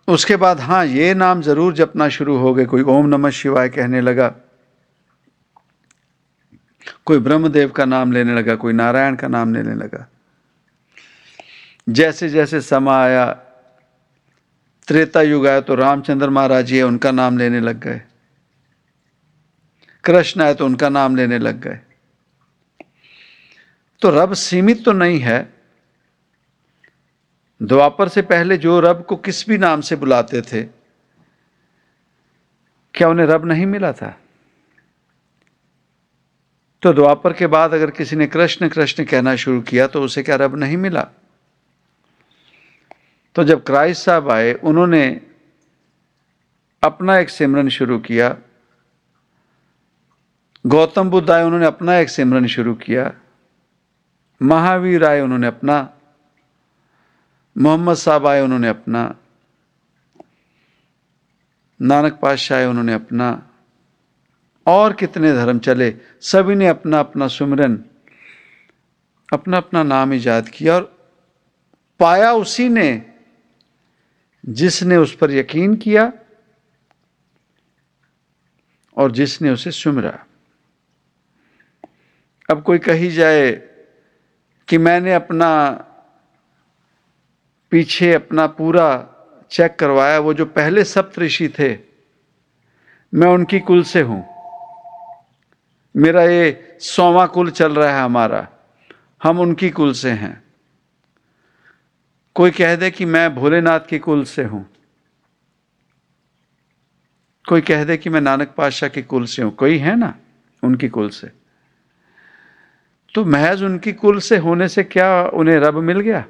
उसके 0.08 0.36
बाद 0.36 0.60
हाँ 0.60 0.84
ये 0.86 1.12
नाम 1.14 1.42
ज़रूर 1.42 1.74
जपना 1.74 2.08
शुरू 2.10 2.36
हो 2.38 2.54
गए। 2.54 2.64
कोई 2.66 2.82
ओम 2.84 3.06
नमः 3.08 3.30
शिवाय 3.32 3.68
कहने 3.68 4.00
लगा, 4.00 4.28
कोई 7.06 7.18
ब्रह्मदेव 7.18 7.70
का 7.70 7.84
नाम 7.84 8.12
लेने 8.12 8.34
लगा, 8.34 8.54
कोई 8.54 8.72
नारायण 8.72 9.16
का 9.16 9.28
नाम 9.28 9.54
लेने 9.54 9.74
लगा। 9.74 10.06
जैसे 11.86 12.28
जैसे 12.28 12.60
समय 12.60 12.92
आया 12.94 13.26
त्रेता 14.88 15.22
युग 15.22 15.46
आया 15.46 15.60
तो 15.60 15.74
रामचंद्र 15.74 16.28
महाराज 16.30 16.64
जी 16.66 16.82
उनका 16.82 17.10
नाम 17.12 17.38
लेने 17.38 17.60
लग 17.60 17.80
गए। 17.80 18.00
कृष्ण 20.04 20.42
आए 20.42 20.54
तो 20.54 20.66
उनका 20.66 20.88
नाम 20.88 21.16
लेने 21.16 21.38
लग 21.38 21.60
गए। 21.60 21.78
तो 24.02 24.10
रब 24.10 24.32
सीमित 24.32 24.84
तो 24.84 24.92
नहीं 24.92 25.18
है। 25.18 25.38
द्वापर 27.60 28.08
से 28.08 28.22
पहले 28.22 28.56
जो 28.56 28.78
रब 28.80 29.04
को 29.04 29.16
किस 29.16 29.48
भी 29.48 29.58
नाम 29.58 29.80
से 29.80 29.96
बुलाते 29.96 30.40
थे, 30.42 30.62
क्या 32.94 33.08
उन्हें 33.08 33.26
रब 33.26 33.44
नहीं 33.44 33.66
मिला 33.66 33.92
था? 33.92 34.16
तो 36.82 36.92
द्वापर 36.92 37.32
के 37.32 37.46
बाद 37.46 37.74
अगर 37.74 37.90
किसी 37.90 38.16
ने 38.16 38.26
कृष्ण 38.26 38.68
कृष्ण 38.68 39.04
कहना 39.04 39.36
शुरू 39.36 39.60
किया 39.60 39.86
तो 39.86 40.02
उसे 40.02 40.22
क्या 40.22 40.36
रब 40.36 40.56
नहीं 40.56 40.76
मिला? 40.76 41.06
तो 43.34 43.44
जब 43.44 43.64
क्राइस्ट 43.64 44.04
साहब 44.04 44.30
आए, 44.30 44.52
उन्होंने 44.52 45.20
अपना 46.82 47.18
एक 47.18 47.30
सिमरन 47.30 47.68
शुरू 47.68 47.98
किया। 47.98 48.36
गौतम 50.66 51.10
बुद्ध 51.10 51.30
आए, 51.30 51.42
उन्होंने 51.44 51.66
अपना 51.66 51.96
एक 51.98 52.08
सिमरन 52.08 52.46
शुरू 52.46 52.74
किया। 52.74 53.12
महावीर 54.42 55.04
आए, 55.04 55.20
उन्होंने 55.20 55.46
अपना। 55.46 55.94
मोहम्मद 57.58 57.94
साहब 57.94 58.26
आए, 58.26 58.40
उन्होंने 58.40 58.68
अपना। 58.68 59.14
नानक 61.82 62.12
पातशाह 62.12 62.58
आए, 62.58 62.66
उन्होंने 62.66 62.92
अपना। 62.92 63.46
और 64.66 64.92
कितने 64.92 65.32
धर्म 65.32 65.58
चले, 65.58 65.94
सभी 66.20 66.54
ने 66.54 66.66
अपना 66.66 67.00
अपना 67.00 67.28
सुमरन, 67.28 67.84
अपना 69.32 69.56
अपना 69.56 69.82
नाम 69.82 70.14
ईजाद 70.14 70.48
किया 70.48 70.74
और 70.74 71.10
पाया 72.00 72.32
उसी 72.32 72.68
ने, 72.68 73.14
जिसने 74.46 74.96
उस 74.96 75.16
पर 75.16 75.30
यकीन 75.30 75.74
किया 75.74 76.12
और 78.96 79.12
जिसने 79.12 79.50
उसे 79.50 79.70
सुमरा। 79.70 80.26
अब 82.50 82.62
कोई 82.62 82.78
कही 82.78 83.10
जाए 83.10 83.69
कि 84.70 84.78
मैंने 84.78 85.14
अपना 85.14 85.70
पीछे 87.70 88.14
अपना 88.14 88.46
पूरा 88.46 89.06
चेक 89.50 89.76
करवाया, 89.76 90.18
वो 90.18 90.34
जो 90.34 90.46
पहले 90.46 90.84
सप्त 90.84 91.18
ऋषि 91.18 91.48
थे, 91.48 91.78
मैं 93.14 93.28
उनकी 93.28 93.60
कुल 93.60 93.82
से 93.82 94.00
हूँ। 94.00 94.24
मेरा 95.96 96.22
ये 96.24 96.76
सौवा 96.80 97.26
कुल 97.26 97.50
चल 97.50 97.74
रहा 97.74 97.96
है 97.96 98.04
हमारा, 98.04 98.48
हम 99.22 99.40
उनकी 99.40 99.70
कुल 99.70 99.92
से 99.92 100.10
हैं। 100.10 100.44
कोई 102.34 102.50
कह 102.50 102.76
दे 102.76 102.90
कि 102.90 103.04
मैं 103.04 103.34
भोलेनाथ 103.34 103.80
की 103.80 103.98
कुल 103.98 104.24
से 104.24 104.44
हूँ। 104.44 104.70
कोई 107.48 107.60
कह 107.60 107.84
दे 107.84 107.96
कि 107.96 108.10
मैं 108.10 108.20
नानक 108.20 108.54
पातशाह 108.56 108.88
की 108.88 109.02
कुल 109.02 109.24
से 109.24 109.42
हूँ। 109.42 109.54
कोई 109.54 109.78
है 109.78 109.96
ना 109.96 110.14
उनकी 110.62 110.88
कुल 110.88 111.08
से। 111.10 111.39
तो 113.14 113.24
महज 113.24 113.62
उनकी 113.62 113.92
कुल 113.92 114.20
से 114.20 114.36
होने 114.36 114.68
से 114.68 114.84
क्या 114.84 115.24
उन्हें 115.24 115.56
रब 115.56 115.74
मिल 115.74 116.00
गया? 116.00 116.24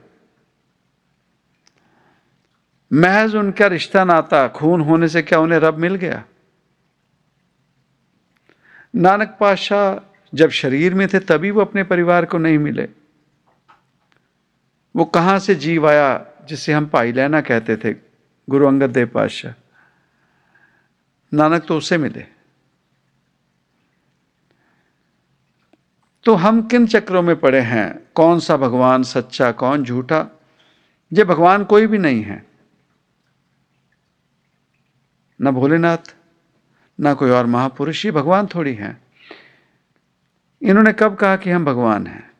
महज 2.92 3.36
उनका 3.36 3.66
रिश्ता, 3.66 4.04
नाता, 4.04 4.48
खून 4.48 4.80
होने 4.80 5.08
से 5.08 5.22
क्या 5.22 5.38
उन्हें 5.38 5.58
रब 5.58 5.74
मिल 5.74 5.94
गया? 5.94 6.24
नानक 8.96 9.36
पातशाह 9.40 10.06
जब 10.34 10.50
शरीर 10.50 10.94
में 10.94 11.08
थे, 11.08 11.18
तभी 11.18 11.50
वो 11.50 11.60
अपने 11.60 11.84
परिवार 11.84 12.24
को 12.24 12.38
नहीं 12.38 12.58
मिले। 12.58 12.88
वो 14.96 15.04
कहाँ 15.04 15.38
से 15.38 15.54
जीव 15.54 15.88
आया, 15.88 16.26
जिसे 16.48 16.72
हम 16.72 16.86
पाई 16.86 17.12
लेना 17.12 17.40
कहते 17.40 17.76
थे, 17.76 17.92
गुरु 18.50 18.66
अंगद 18.66 18.90
देव 18.90 19.06
पातशाह? 19.06 19.52
नानक 21.34 21.66
तो 21.66 21.76
उससे 21.76 21.98
मिले। 21.98 22.39
तो 26.24 26.34
हम 26.34 26.62
किन 26.62 26.86
चक्रों 26.86 27.22
में 27.22 27.36
पड़े 27.36 27.60
हैं? 27.60 28.00
कौन 28.14 28.40
सा 28.40 28.56
भगवान 28.56 29.02
सच्चा, 29.02 29.52
कौन 29.52 29.84
झूठा? 29.84 30.40
ये 31.12 31.24
भगवान 31.24 31.64
कोई 31.64 31.86
भी 31.86 31.98
नहीं 31.98 32.22
है। 32.22 32.46
ना 35.40 35.50
भोलेनाथ, 35.50 36.16
ना 37.00 37.14
कोई 37.14 37.30
और 37.30 37.46
महापुरुष, 37.46 38.04
ये 38.04 38.12
भगवान 38.12 38.46
थोड़ी 38.46 38.74
हैं। 38.74 39.02
इन्होंने 40.62 40.92
कब 40.92 41.14
कहा 41.14 41.36
कि 41.36 41.50
हम 41.50 41.64
भगवान 41.64 42.06
हैं? 42.06 42.30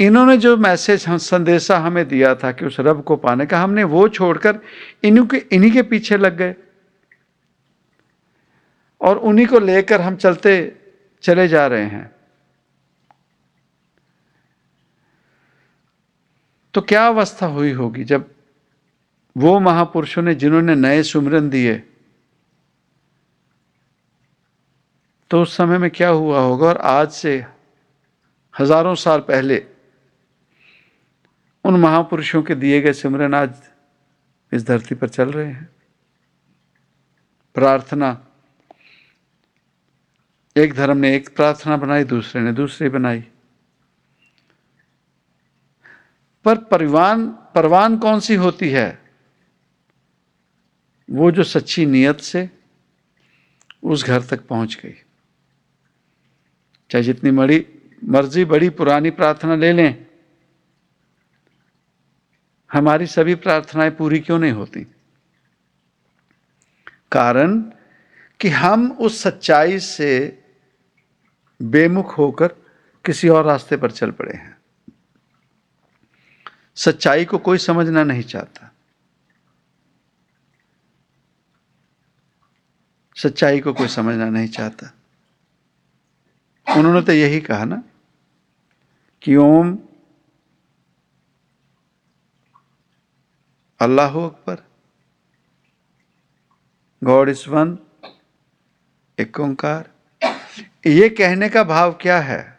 इन्होंने 0.00 0.36
जो 0.36 0.56
मैसेज, 0.56 1.06
हम 1.06 1.16
संदेशा 1.16 1.78
हमें 1.78 2.08
दिया 2.08 2.34
था 2.34 2.52
कि 2.52 2.64
उस 2.64 2.76
रब 2.80 3.02
को 3.02 3.16
पाने 3.16 3.46
का, 3.46 3.60
हमने 3.60 3.84
वो 3.84 4.08
छोड़कर 4.08 4.58
इन्हीं 5.04 5.26
के 5.26 5.36
इन्हीं 5.36 5.72
के 5.72 5.82
पीछे 5.82 6.16
लग 6.16 6.36
गए। 6.36 6.54
और 9.00 9.18
उन्हीं 9.18 9.46
को 9.46 9.58
लेकर 9.58 10.00
हम 10.00 10.16
चलते 10.16 10.78
चले 11.26 11.48
जा 11.48 11.66
रहे 11.66 11.84
हैं। 11.86 12.10
तो 16.74 16.80
क्या 16.82 17.06
अवस्था 17.08 17.46
हुई 17.48 17.72
होगी 17.72 18.04
जब 18.04 18.30
वो 19.36 19.58
महापुरुषों 19.60 20.22
ने 20.22 20.34
जिन्होंने 20.34 20.74
नए 20.74 21.02
सुमरन 21.02 21.48
दिए 21.50 21.74
तो 25.30 25.40
उस 25.42 25.56
समय 25.56 25.78
में 25.78 25.90
क्या 25.90 26.08
हुआ 26.08 26.40
होगा? 26.40 26.66
और 26.66 26.76
आज 26.78 27.10
से 27.10 27.34
हज़ारों 28.54 28.94
साल 28.94 29.20
पहले 29.20 29.64
उन 31.64 31.80
महापुरुषों 31.80 32.42
के 32.42 32.54
दिए 32.54 32.80
गए 32.80 32.92
सिमरन 32.92 33.34
आज 33.34 33.54
इस 34.52 34.66
धरती 34.66 34.94
पर 34.94 35.08
चल 35.08 35.30
रहे 35.30 35.46
हैं। 35.46 35.68
प्रार्थना 37.56 38.12
एक 40.58 40.74
धर्म 40.74 40.96
ने 40.96 41.16
एक 41.16 41.36
प्रार्थना 41.36 41.76
बनाई, 41.76 42.04
दूसरे 42.04 42.42
ने 42.42 42.52
दूसरी 42.52 42.88
बनाई। 42.88 43.24
पर 46.44 46.58
परिवान, 46.58 47.28
परवान 47.28 47.98
कौन 47.98 48.20
सी 48.20 48.34
होती 48.34 48.70
है? 48.70 49.12
वो 51.10 51.30
जो 51.30 51.44
सच्ची 51.44 51.86
नीयत 51.86 52.20
से 52.20 52.50
उस 53.82 54.04
घर 54.04 54.22
तक 54.22 54.46
पहुँच 54.46 54.80
गई। 54.82 54.94
चाहे 56.90 57.04
जितनी 57.04 57.30
बड़ी 57.30 57.66
मर्ज़ी 58.04 58.44
बड़ी 58.44 58.68
पुरानी 58.68 59.10
प्रार्थना 59.10 59.54
ले 59.54 59.72
लें। 59.72 60.06
हमारी 62.72 63.06
सभी 63.06 63.34
प्रार्थनाएँ 63.34 63.90
पूरी 63.90 64.18
क्यों 64.18 64.38
नहीं 64.38 64.52
होती? 64.52 64.86
कारण 67.12 67.60
कि 68.40 68.48
हम 68.48 68.92
उस 68.92 69.22
सच्चाई 69.22 69.78
से 69.78 70.42
बेमुख 71.62 72.18
होकर 72.18 72.48
किसी 73.04 73.28
और 73.28 73.44
रास्ते 73.44 73.76
पर 73.76 73.90
चल 73.90 74.10
पड़े 74.10 74.36
हैं। 74.36 74.58
सच्चाई 76.74 77.24
को 77.24 77.38
कोई 77.38 77.58
समझना 77.58 78.04
नहीं 78.04 78.22
चाहता। 78.22 78.72
सच्चाई 83.16 83.60
को 83.60 83.72
कोई 83.72 83.88
समझना 83.88 84.28
नहीं 84.30 84.48
चाहता। 84.48 84.92
उन्होंने 86.76 87.02
तो 87.02 87.12
यही 87.12 87.40
कहा 87.40 87.64
ना 87.64 87.82
कि 89.22 89.36
ओम 89.36 89.78
अल्लाह 93.80 94.08
अकबर, 94.08 94.64
गॉड 97.04 97.28
इज़ 97.28 97.48
वन, 97.48 97.78
एक 99.18 99.40
ओंकार। 99.40 99.95
ये 100.86 101.08
कहने 101.08 101.48
का 101.48 101.64
भाव 101.64 101.92
क्या 101.92 102.20
है 102.20 102.58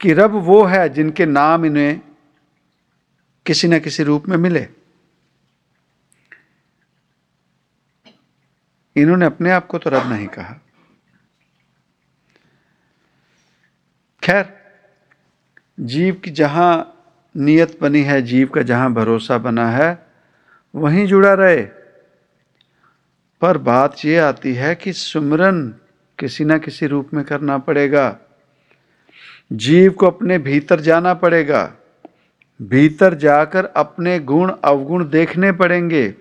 कि 0.00 0.12
रब 0.12 0.30
वो 0.30 0.64
है 0.64 0.88
जिनके 0.88 1.26
नाम 1.26 1.64
इन्हें 1.64 2.00
किसी 3.46 3.68
न 3.68 3.78
किसी 3.80 4.02
रूप 4.02 4.28
में 4.28 4.36
मिले? 4.36 4.68
इन्होंने 8.96 9.26
अपने 9.26 9.50
आप 9.50 9.66
को 9.66 9.78
तो 9.78 9.90
रब 9.90 10.12
नहीं 10.12 10.26
कहा। 10.26 10.54
खैर, 14.22 14.74
जीव 15.80 16.14
की 16.14 16.30
जहाँ 16.30 16.90
नियत 17.36 17.80
बनी 17.80 18.02
है, 18.02 18.22
जीव 18.22 18.48
का 18.48 18.62
जहाँ 18.62 18.92
भरोसा 18.92 19.38
बना 19.38 19.70
है, 19.70 20.06
वहीं 20.74 21.06
जुड़ा 21.06 21.34
रहे। 21.34 21.62
पर 23.40 23.58
बात 23.58 23.96
यह 24.04 24.26
आती 24.26 24.54
है 24.54 24.74
कि 24.74 24.92
सुमरन 24.92 25.74
किसी 26.18 26.44
ना 26.44 26.58
किसी 26.58 26.86
रूप 26.86 27.10
में 27.14 27.24
करना 27.24 27.58
पड़ेगा। 27.58 28.16
जीव 29.52 29.90
को 29.90 30.06
अपने 30.06 30.38
भीतर 30.38 30.80
जाना 30.80 31.14
पड़ेगा। 31.14 31.72
भीतर 32.62 33.14
जाकर 33.14 33.64
अपने 33.66 34.18
गुण, 34.18 34.52
अवगुण 34.64 35.08
देखने 35.08 35.52
पड़ेंगे 35.52 36.14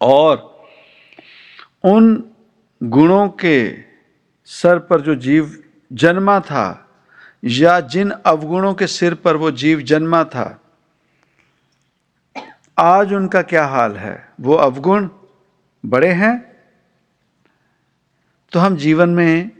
और 0.00 0.66
उन 1.84 2.24
गुणों 2.82 3.28
के 3.28 3.74
सर 4.44 4.78
पर 4.78 5.00
जो 5.00 5.14
जीव 5.14 5.62
जन्मा 5.92 6.40
था 6.40 6.88
या 7.44 7.80
जिन 7.80 8.10
अवगुणों 8.10 8.74
के 8.74 8.86
सिर 8.86 9.14
पर 9.14 9.36
वो 9.36 9.50
जीव 9.50 9.80
जन्मा 9.80 10.24
था, 10.24 10.60
आज 12.78 13.12
उनका 13.12 13.42
क्या 13.42 13.64
हाल 13.66 13.96
है? 13.96 14.28
वो 14.40 14.54
अवगुण 14.54 15.08
बड़े 15.86 16.08
हैं 16.08 16.51
तो 18.52 18.60
हम 18.60 18.76
जीवन 18.76 19.08
में 19.08 19.50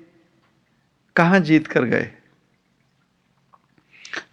कहाँ 1.17 1.41
जीत 1.41 1.67
कर 1.67 1.85
गए? 1.85 2.11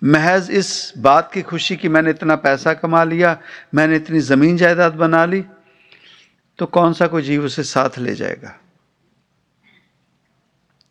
महज 0.04 0.52
इस 0.52 0.94
बात 0.98 1.32
की 1.34 1.42
खुशी 1.42 1.76
कि 1.76 1.90
मैंने 1.90 2.10
इतना 2.10 2.36
पैसा 2.36 2.74
कमा 2.74 3.04
लिया, 3.04 3.42
मैंने 3.76 3.96
इतनी 3.96 4.20
ज़मीन 4.20 4.58
जायदाद 4.58 4.94
बना 4.94 5.26
ली 5.26 5.46
तो 6.60 6.66
कौन 6.66 6.94
सा 6.94 7.08
कोई 7.08 7.22
जीव 7.22 7.46
उसे 7.46 7.64
साथ 7.64 7.98
ले 7.98 8.16
जाएगा? 8.16 8.60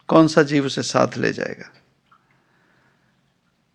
कौन 0.09 0.29
सा 0.29 0.43
जीव 0.43 0.67
उसे 0.67 0.83
साथ 0.83 1.17
ले 1.17 1.33
जाएगा? 1.33 1.71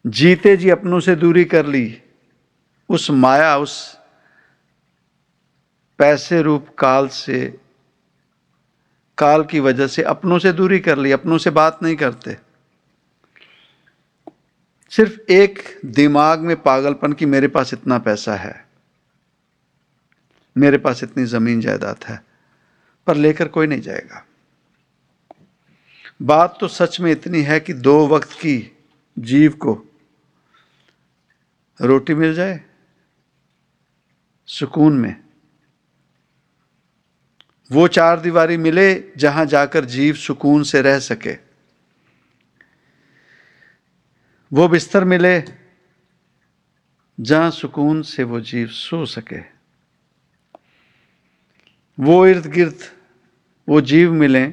जीते 0.05 0.57
जी 0.57 0.69
अपनों 0.69 0.99
से 0.99 1.15
दूरी 1.15 1.45
कर 1.45 1.65
ली, 1.65 2.01
उस 2.89 3.09
माया, 3.09 3.57
उस 3.57 3.97
पैसे 5.97 6.41
रूप 6.41 6.75
काल 6.77 7.07
से 7.07 7.62
काल 9.17 9.43
की 9.43 9.59
वजह 9.59 9.87
से 9.87 10.03
अपनों 10.03 10.39
से 10.39 10.51
दूरी 10.53 10.79
कर 10.79 10.97
ली, 10.97 11.11
अपनों 11.11 11.37
से 11.37 11.49
बात 11.51 11.83
नहीं 11.83 11.95
करते। 11.95 12.37
सिर्फ़ 14.91 15.31
एक 15.31 15.59
दिमाग 15.85 16.39
में 16.39 16.55
पागलपन 16.61 17.13
कि 17.13 17.25
मेरे 17.25 17.47
पास 17.47 17.73
इतना 17.73 17.97
पैसा 17.99 18.35
है, 18.35 18.65
मेरे 20.55 20.77
पास 20.77 21.03
इतनी 21.03 21.25
ज़मीन 21.25 21.61
जायदाद 21.61 22.03
है, 22.07 22.21
पर 23.07 23.15
लेकर 23.15 23.47
कोई 23.47 23.67
नहीं 23.67 23.81
जाएगा। 23.81 24.25
बात 26.21 26.57
तो 26.59 26.67
सच 26.67 26.99
में 26.99 27.11
इतनी 27.11 27.41
है 27.41 27.59
कि 27.59 27.73
दो 27.73 27.95
वक्त 28.07 28.31
की 28.31 28.55
जीव 29.17 29.53
को 29.57 29.73
रोटी 31.79 32.13
मिल 32.13 32.33
जाए, 32.33 32.59
सुकून 34.49 34.97
में 34.97 35.22
वो 37.71 37.87
चार 37.87 38.19
दीवारी 38.19 38.57
मिले 38.57 39.03
जहाँ 39.17 39.45
जाकर 39.45 39.85
जीव 39.85 40.15
सुकून 40.15 40.63
से 40.63 40.81
रह 40.81 40.99
सके। 40.99 41.37
वो 44.51 44.67
बिस्तर 44.67 45.03
मिले 45.03 45.43
जहाँ 47.19 47.51
सुकून 47.51 48.01
से 48.01 48.23
वो 48.23 48.39
जीव 48.41 48.67
सो 48.67 49.05
सके। 49.05 49.39
वो 51.97 52.27
इर्द 52.27 52.45
गिर्द 52.45 52.79
वो 53.69 53.81
जीव 53.81 54.13
मिले 54.13 54.47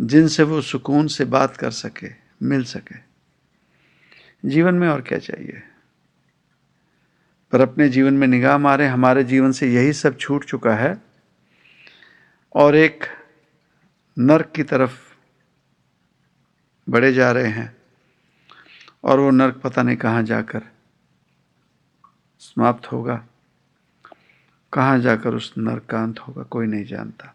जिनसे 0.00 0.42
वो 0.42 0.60
सुकून 0.62 1.06
से 1.06 1.24
बात 1.24 1.56
कर 1.56 1.70
सके, 1.70 2.08
मिल 2.42 2.64
सके। 2.64 2.98
जीवन 4.48 4.74
में 4.74 4.88
और 4.88 5.00
क्या 5.00 5.18
चाहिए? 5.18 5.62
पर 7.54 7.60
अपने 7.60 7.88
जीवन 7.88 8.14
में 8.14 8.26
निगाह 8.26 8.58
मारे, 8.58 8.86
हमारे 8.86 9.24
जीवन 9.24 9.52
से 9.52 9.74
यही 9.74 9.92
सब 9.92 10.18
छूट 10.18 10.44
चुका 10.44 10.74
है। 10.74 11.02
और 12.54 12.76
एक 12.76 13.04
नर्क 14.18 14.52
की 14.56 14.62
तरफ़ 14.62 15.16
बढ़े 16.88 17.12
जा 17.12 17.32
रहे 17.32 17.46
हैं। 17.46 17.76
और 19.04 19.20
वो 19.20 19.30
नर्क 19.30 19.56
पता 19.56 19.82
नहीं 19.82 19.96
कहाँ 19.96 20.22
जाकर 20.22 20.62
समाप्त 22.38 22.92
होगा। 22.92 23.26
कहाँ 24.72 24.98
जाकर 24.98 25.34
उस 25.34 25.54
नर्क 25.58 25.84
का 25.84 26.02
अंत 26.02 26.18
होगा, 26.18 26.42
कोई 26.42 26.66
नहीं 26.66 26.84
जानता। 26.84 27.34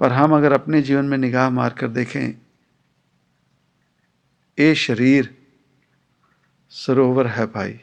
पर 0.00 0.12
हम 0.12 0.36
अगर 0.36 0.52
अपने 0.52 0.82
जीवन 0.82 1.04
में 1.04 1.18
निगाह 1.18 1.50
मारकर 1.50 1.88
देखें, 1.88 2.40
ये 4.58 4.74
शरीर 4.74 5.38
सरोवर 6.70 7.26
है 7.26 7.46
भाई। 7.46 7.80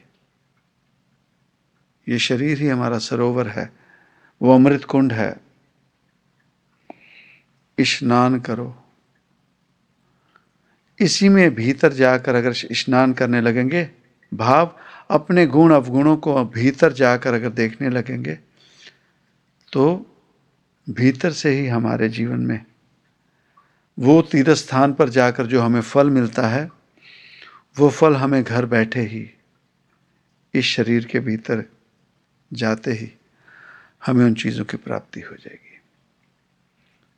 ये 2.10 2.20
शरीर 2.20 2.60
ही 2.60 2.68
हमारा 2.68 2.98
सरोवर 2.98 3.48
है, 3.48 3.72
वो 4.42 4.56
अमृत 4.56 4.84
कुंड 4.84 5.14
है। 5.14 5.36
स्नान 7.78 8.40
करो। 8.40 8.76
इसी 11.00 11.30
में 11.30 11.56
भीतर 11.56 11.94
जाकर 11.94 12.36
अगर 12.36 12.54
स्नान 12.54 13.14
करने 13.14 13.42
लगेंगे, 13.42 13.90
भाव 14.32 14.76
अपने 15.10 15.46
गुण 15.48 15.74
अवगुणों 15.74 16.16
को 16.18 16.44
भीतर 16.46 16.94
जाकर 16.94 17.34
अगर 17.34 17.50
देखने 17.50 17.90
लगेंगे 17.90 18.34
तो 19.74 19.86
भीतर 20.90 21.32
से 21.32 21.52
ही 21.52 21.68
हमारे 21.68 22.10
जीवन 22.10 22.40
में 22.40 22.66
वो 24.00 24.22
तीर्थ 24.22 24.50
स्थान 24.50 24.94
पर 24.94 25.10
जाकर 25.10 25.46
जो 25.46 25.62
हमें 25.62 25.82
फल 25.82 26.10
मिलता 26.10 26.48
है, 26.48 26.70
वो 27.80 27.90
फल 27.90 28.16
हमें 28.16 28.44
घर 28.44 28.66
बैठे 28.66 29.02
ही 29.02 29.30
इस 30.54 30.66
शरीर 30.66 31.06
के 31.06 31.20
भीतर 31.20 31.64
जाते 32.54 32.92
ही 32.92 33.12
हमें 34.06 34.26
उन 34.26 34.34
चीज़ों 34.34 34.66
की 34.66 34.78
प्राप्ति 34.78 35.22
हो 35.22 35.36
जाएगी। 35.36 35.82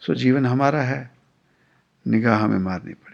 सो 0.01 0.15
जीवन 0.15 0.45
हमारा 0.45 0.81
है, 0.81 1.11
निगाह 2.07 2.39
हमें 2.39 2.59
मारनी 2.59 2.93
पड़ेगी। 2.93 3.10